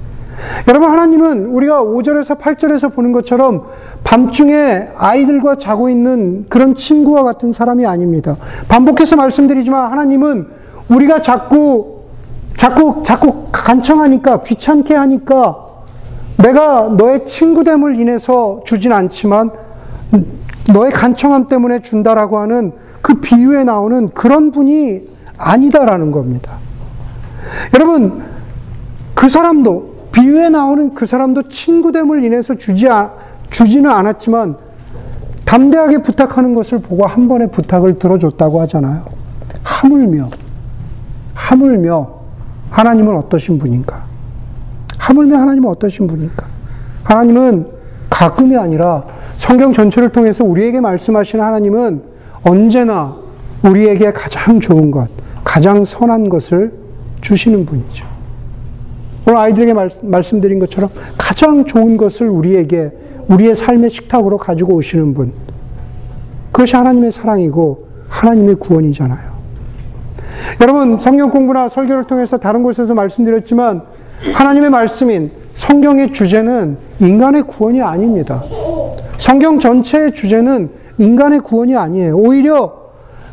여러분, 0.68 0.90
하나님은 0.90 1.46
우리가 1.46 1.82
5절에서 1.82 2.38
8절에서 2.38 2.92
보는 2.92 3.12
것처럼 3.12 3.64
밤중에 4.02 4.88
아이들과 4.98 5.54
자고 5.54 5.88
있는 5.88 6.44
그런 6.50 6.74
친구와 6.74 7.22
같은 7.22 7.52
사람이 7.54 7.86
아닙니다. 7.86 8.36
반복해서 8.68 9.16
말씀드리지만 9.16 9.90
하나님은 9.90 10.46
우리가 10.90 11.22
자꾸, 11.22 11.93
자꾸, 12.56 13.02
자꾸 13.04 13.48
간청하니까, 13.52 14.42
귀찮게 14.42 14.94
하니까 14.94 15.64
내가 16.38 16.88
너의 16.88 17.24
친구됨을 17.24 17.98
인해서 17.98 18.62
주진 18.64 18.92
않지만 18.92 19.50
너의 20.72 20.92
간청함 20.92 21.48
때문에 21.48 21.80
준다라고 21.80 22.38
하는 22.38 22.72
그 23.02 23.14
비유에 23.20 23.64
나오는 23.64 24.08
그런 24.10 24.50
분이 24.50 25.02
아니다라는 25.36 26.10
겁니다. 26.10 26.56
여러분, 27.74 28.22
그 29.14 29.28
사람도, 29.28 29.94
비유에 30.12 30.48
나오는 30.48 30.94
그 30.94 31.06
사람도 31.06 31.48
친구됨을 31.48 32.24
인해서 32.24 32.54
주지, 32.54 32.86
주지는 33.50 33.90
않았지만, 33.90 34.56
담대하게 35.44 35.98
부탁하는 35.98 36.54
것을 36.54 36.78
보고 36.80 37.06
한 37.06 37.28
번의 37.28 37.50
부탁을 37.50 37.98
들어줬다고 37.98 38.60
하잖아요. 38.62 39.04
하물며, 39.62 40.30
하물며, 41.34 42.13
하나님은 42.74 43.16
어떠신 43.18 43.58
분인가? 43.58 44.04
하물며 44.98 45.36
하나님은 45.36 45.68
어떠신 45.70 46.08
분인가? 46.08 46.44
하나님은 47.04 47.68
가끔이 48.10 48.56
아니라 48.56 49.04
성경 49.38 49.72
전체를 49.72 50.08
통해서 50.10 50.44
우리에게 50.44 50.80
말씀하시는 50.80 51.44
하나님은 51.44 52.02
언제나 52.42 53.14
우리에게 53.64 54.12
가장 54.12 54.58
좋은 54.58 54.90
것, 54.90 55.08
가장 55.44 55.84
선한 55.84 56.28
것을 56.28 56.72
주시는 57.20 57.64
분이죠. 57.64 58.06
오늘 59.28 59.38
아이들에게 59.38 59.72
말, 59.72 59.88
말씀드린 60.02 60.58
것처럼 60.58 60.90
가장 61.16 61.64
좋은 61.64 61.96
것을 61.96 62.28
우리에게 62.28 62.90
우리의 63.28 63.54
삶의 63.54 63.90
식탁으로 63.90 64.36
가지고 64.36 64.74
오시는 64.74 65.14
분. 65.14 65.32
그것이 66.50 66.74
하나님의 66.74 67.12
사랑이고 67.12 67.86
하나님의 68.08 68.56
구원이잖아요. 68.56 69.33
여러분, 70.60 70.98
성경 70.98 71.30
공부나 71.30 71.68
설교를 71.68 72.04
통해서 72.04 72.36
다른 72.38 72.62
곳에서 72.62 72.94
말씀드렸지만 72.94 73.82
하나님의 74.32 74.70
말씀인 74.70 75.30
성경의 75.56 76.12
주제는 76.12 76.76
인간의 77.00 77.42
구원이 77.42 77.82
아닙니다. 77.82 78.42
성경 79.18 79.58
전체의 79.58 80.12
주제는 80.12 80.70
인간의 80.98 81.40
구원이 81.40 81.76
아니에요. 81.76 82.16
오히려 82.16 82.72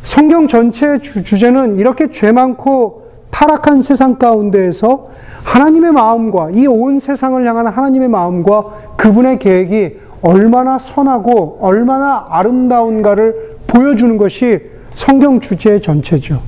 성경 0.04 0.48
전체의 0.48 1.00
주, 1.00 1.22
주제는 1.22 1.78
이렇게 1.78 2.10
죄 2.10 2.32
많고 2.32 3.02
타락한 3.30 3.82
세상 3.82 4.16
가운데에서 4.18 5.08
하나님의 5.44 5.92
마음과 5.92 6.50
이 6.52 6.66
온 6.66 7.00
세상을 7.00 7.44
향한 7.46 7.66
하나님의 7.66 8.08
마음과 8.08 8.64
그분의 8.96 9.38
계획이 9.38 9.96
얼마나 10.22 10.78
선하고 10.78 11.58
얼마나 11.60 12.26
아름다운가를 12.28 13.56
보여주는 13.66 14.16
것이 14.18 14.60
성경 14.94 15.40
주제의 15.40 15.80
전체죠. 15.80 16.40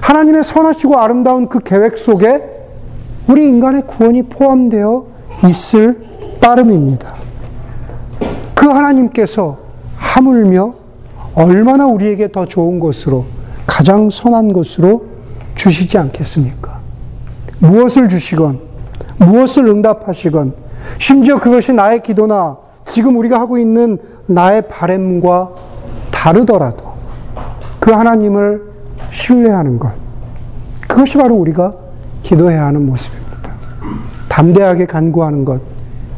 하나님의 0.00 0.44
선하시고 0.44 0.98
아름다운 0.98 1.48
그 1.48 1.60
계획 1.60 1.98
속에 1.98 2.42
우리 3.28 3.48
인간의 3.48 3.82
구원이 3.86 4.24
포함되어 4.24 5.06
있을 5.48 6.02
따름입니다. 6.40 7.14
그 8.54 8.66
하나님께서 8.66 9.58
하물며 9.96 10.74
얼마나 11.34 11.86
우리에게 11.86 12.30
더 12.30 12.46
좋은 12.46 12.80
것으로 12.80 13.24
가장 13.66 14.10
선한 14.10 14.52
것으로 14.52 15.06
주시지 15.54 15.98
않겠습니까? 15.98 16.80
무엇을 17.58 18.08
주시건 18.08 18.60
무엇을 19.18 19.66
응답하시건 19.66 20.54
심지어 20.98 21.38
그것이 21.40 21.72
나의 21.72 22.02
기도나 22.02 22.58
지금 22.84 23.16
우리가 23.16 23.40
하고 23.40 23.58
있는 23.58 23.98
나의 24.26 24.68
바램과 24.68 25.50
다르더라도 26.10 26.92
그 27.80 27.90
하나님을 27.90 28.73
신뢰하는 29.10 29.78
것 29.78 30.04
그것이 30.88 31.18
바로 31.18 31.34
우리가 31.34 31.74
기도해야 32.22 32.66
하는 32.66 32.86
모습입니다. 32.86 33.24
담대하게 34.28 34.86
간구하는 34.86 35.44
것, 35.44 35.60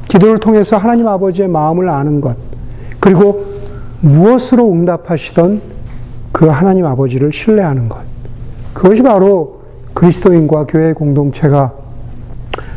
기도를 0.09 0.38
통해서 0.38 0.77
하나님 0.77 1.07
아버지의 1.07 1.49
마음을 1.49 1.88
아는 1.88 2.20
것, 2.20 2.37
그리고 3.01 3.44
무엇으로 4.01 4.70
응답하시던 4.72 5.61
그 6.33 6.46
하나님 6.46 6.87
아버지를 6.87 7.33
신뢰하는 7.33 7.88
것. 7.88 8.05
그것이 8.72 9.03
바로 9.03 9.62
그리스도인과 9.94 10.66
교회 10.66 10.92
공동체가 10.92 11.72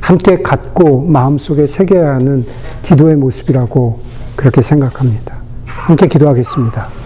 함께 0.02 0.38
갖고 0.38 1.02
마음속에 1.02 1.67
새겨야 1.67 2.15
하는 2.15 2.45
기도의 2.84 3.15
모습이라고 3.17 4.00
그렇게 4.36 4.62
생각합니다. 4.62 5.36
함께 5.65 6.08
기도하겠습니다. 6.08 6.99